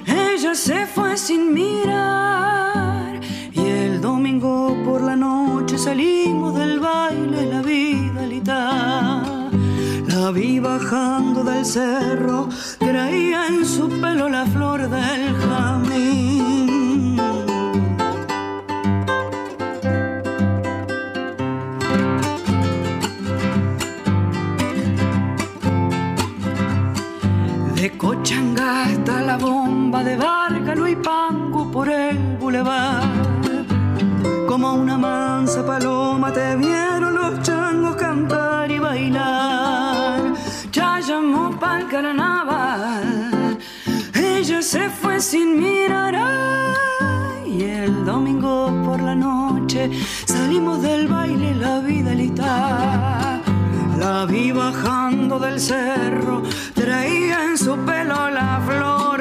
ella 0.06 0.54
se 0.54 0.86
fue 0.86 1.16
sin 1.16 1.52
mirar. 1.52 3.20
Y 3.52 3.60
el 3.60 4.00
domingo 4.00 4.76
por 4.84 5.02
la 5.02 5.16
noche 5.16 5.78
salimos 5.78 6.54
del 6.54 6.80
baile, 6.80 7.46
la 7.46 7.62
vidalita. 7.62 9.22
La 10.06 10.30
vi 10.30 10.60
bajando 10.60 11.42
del 11.44 11.64
cerro, 11.64 12.48
traía 12.78 13.46
en 13.48 13.64
su 13.64 13.88
pelo 13.88 14.28
la 14.28 14.46
flor 14.46 14.88
del 14.88 15.34
jamín. 15.36 16.33
De 27.84 27.90
Cochanga 27.98 28.84
hasta 28.84 29.20
la 29.20 29.36
bomba 29.36 30.02
de 30.02 30.16
Bárgalo 30.16 30.88
y 30.88 30.96
Pangu 30.96 31.70
por 31.70 31.86
el 31.86 32.16
bulevar. 32.40 33.02
Como 34.48 34.72
una 34.72 34.96
mansa 34.96 35.66
paloma 35.66 36.32
te 36.32 36.56
vieron 36.56 37.14
los 37.14 37.42
changos 37.42 37.96
cantar 37.96 38.70
y 38.70 38.78
bailar. 38.78 40.32
Ya 40.72 40.98
llamó 41.00 41.60
pa'l 41.60 41.86
carnaval, 41.86 43.58
ella 44.14 44.62
se 44.62 44.88
fue 44.88 45.20
sin 45.20 45.58
mirar. 45.58 46.14
Y 47.46 47.64
el 47.64 48.06
domingo 48.06 48.72
por 48.86 48.98
la 48.98 49.14
noche 49.14 49.90
salimos 50.24 50.80
del 50.80 51.06
baile 51.06 51.54
la 51.54 51.80
vidalita. 51.80 53.42
La 53.98 54.24
vi 54.24 54.52
bajando 54.52 55.38
del 55.38 55.60
cerro, 55.60 56.42
traía 56.94 57.44
en 57.50 57.58
su 57.58 57.76
pelo 57.84 58.30
la 58.30 58.60
flor 58.66 59.13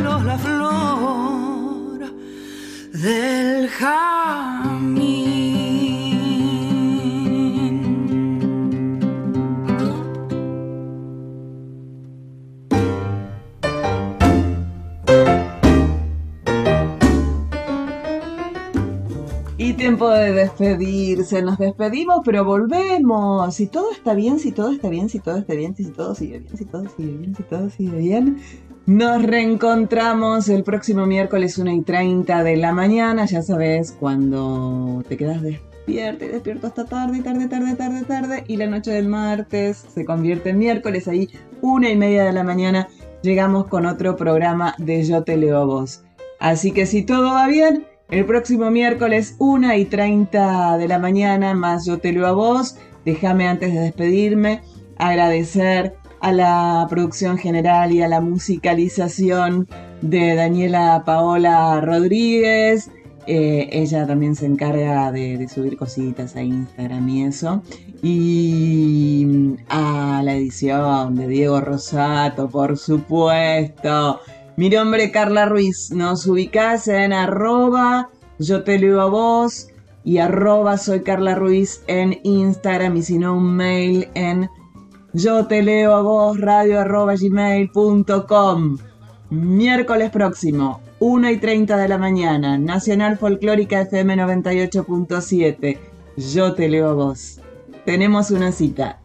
la 0.00 0.38
flor 0.38 2.00
del 2.92 3.68
jazmín. 3.68 5.34
Y 19.56 19.72
tiempo 19.74 20.10
de 20.10 20.32
despedirse, 20.32 21.40
nos 21.42 21.58
despedimos, 21.58 22.20
pero 22.24 22.44
volvemos. 22.44 23.54
Si 23.54 23.66
todo 23.68 23.92
está 23.92 24.14
bien, 24.14 24.38
si 24.38 24.52
todo 24.52 24.72
está 24.72 24.88
bien, 24.88 25.08
si 25.08 25.20
todo 25.20 25.36
está 25.36 25.54
bien, 25.54 25.74
si 25.76 25.84
todo 25.86 26.14
sigue 26.14 26.40
bien, 26.40 26.56
si 26.56 26.64
todo 26.64 26.88
sigue 26.88 27.12
bien, 27.16 27.36
si 27.36 27.42
todo 27.44 27.70
sigue 27.70 27.98
bien. 27.98 28.40
Nos 28.86 29.22
reencontramos 29.22 30.50
el 30.50 30.62
próximo 30.62 31.06
miércoles 31.06 31.56
1 31.56 31.72
y 31.72 31.80
30 31.80 32.42
de 32.42 32.56
la 32.58 32.72
mañana, 32.72 33.24
ya 33.24 33.40
sabes, 33.40 33.92
cuando 33.92 35.02
te 35.08 35.16
quedas 35.16 35.40
despierto 35.40 36.26
y 36.26 36.28
despierto 36.28 36.66
hasta 36.66 36.84
tarde, 36.84 37.22
tarde, 37.22 37.48
tarde, 37.48 37.76
tarde, 37.76 38.02
tarde, 38.04 38.44
y 38.46 38.58
la 38.58 38.66
noche 38.66 38.90
del 38.90 39.08
martes 39.08 39.86
se 39.94 40.04
convierte 40.04 40.50
en 40.50 40.58
miércoles, 40.58 41.08
ahí 41.08 41.30
una 41.62 41.88
y 41.88 41.96
media 41.96 42.24
de 42.24 42.34
la 42.34 42.44
mañana 42.44 42.88
llegamos 43.22 43.68
con 43.68 43.86
otro 43.86 44.16
programa 44.16 44.74
de 44.76 45.02
Yo 45.02 45.24
Te 45.24 45.38
Leo 45.38 45.56
a 45.56 45.64
Vos. 45.64 46.02
Así 46.38 46.72
que 46.72 46.84
si 46.84 47.02
todo 47.02 47.32
va 47.32 47.46
bien, 47.48 47.86
el 48.10 48.26
próximo 48.26 48.70
miércoles 48.70 49.34
1 49.38 49.76
y 49.76 49.86
30 49.86 50.76
de 50.76 50.88
la 50.88 50.98
mañana, 50.98 51.54
más 51.54 51.86
yo 51.86 52.00
te 52.00 52.12
leo 52.12 52.26
a 52.26 52.32
vos. 52.32 52.76
Déjame 53.06 53.48
antes 53.48 53.72
de 53.72 53.80
despedirme 53.80 54.60
agradecer 54.98 55.94
a 56.24 56.32
la 56.32 56.86
producción 56.88 57.36
general 57.36 57.92
y 57.92 58.00
a 58.00 58.08
la 58.08 58.22
musicalización 58.22 59.68
de 60.00 60.34
Daniela 60.34 61.02
Paola 61.04 61.82
Rodríguez. 61.82 62.90
Eh, 63.26 63.68
ella 63.70 64.06
también 64.06 64.34
se 64.34 64.46
encarga 64.46 65.12
de, 65.12 65.46
subir 65.52 65.76
cositas 65.76 66.34
a 66.34 66.42
Instagram 66.42 67.06
y 67.10 67.24
eso. 67.24 67.62
Y 68.02 69.54
a 69.68 70.22
la 70.24 70.34
edición 70.34 71.14
de 71.14 71.28
Diego 71.28 71.60
Rosato, 71.60 72.48
por 72.48 72.78
supuesto. 72.78 74.20
Mi 74.56 74.70
nombre 74.70 75.04
es 75.04 75.10
Carla 75.10 75.44
Ruiz. 75.44 75.90
Nos 75.90 76.26
ubicás 76.26 76.88
en 76.88 77.12
arroba 77.12 78.08
yo 78.38 78.64
te 78.64 78.78
leo 78.78 79.02
a 79.02 79.10
vos 79.10 79.68
y 80.04 80.18
arroba 80.18 80.78
soy 80.78 81.02
Carla 81.02 81.34
Ruiz 81.34 81.82
en 81.86 82.18
Instagram 82.24 82.96
y 82.96 83.02
si 83.02 83.18
no 83.18 83.36
un 83.36 83.56
mail 83.56 84.08
en 84.14 84.48
yo 85.14 85.46
te 85.46 85.62
leo 85.62 85.94
a 85.94 86.02
vos 86.02 86.38
radio. 86.40 86.84
Miércoles 89.30 90.10
próximo, 90.10 90.80
1 90.98 91.30
y 91.30 91.38
30 91.38 91.76
de 91.76 91.88
la 91.88 91.98
mañana, 91.98 92.58
Nacional 92.58 93.16
Folclórica 93.16 93.80
FM 93.80 94.16
98.7. 94.16 95.78
Yo 96.16 96.54
te 96.54 96.68
leo 96.68 96.90
a 96.90 96.92
vos. 96.92 97.40
Tenemos 97.84 98.30
una 98.30 98.52
cita. 98.52 99.03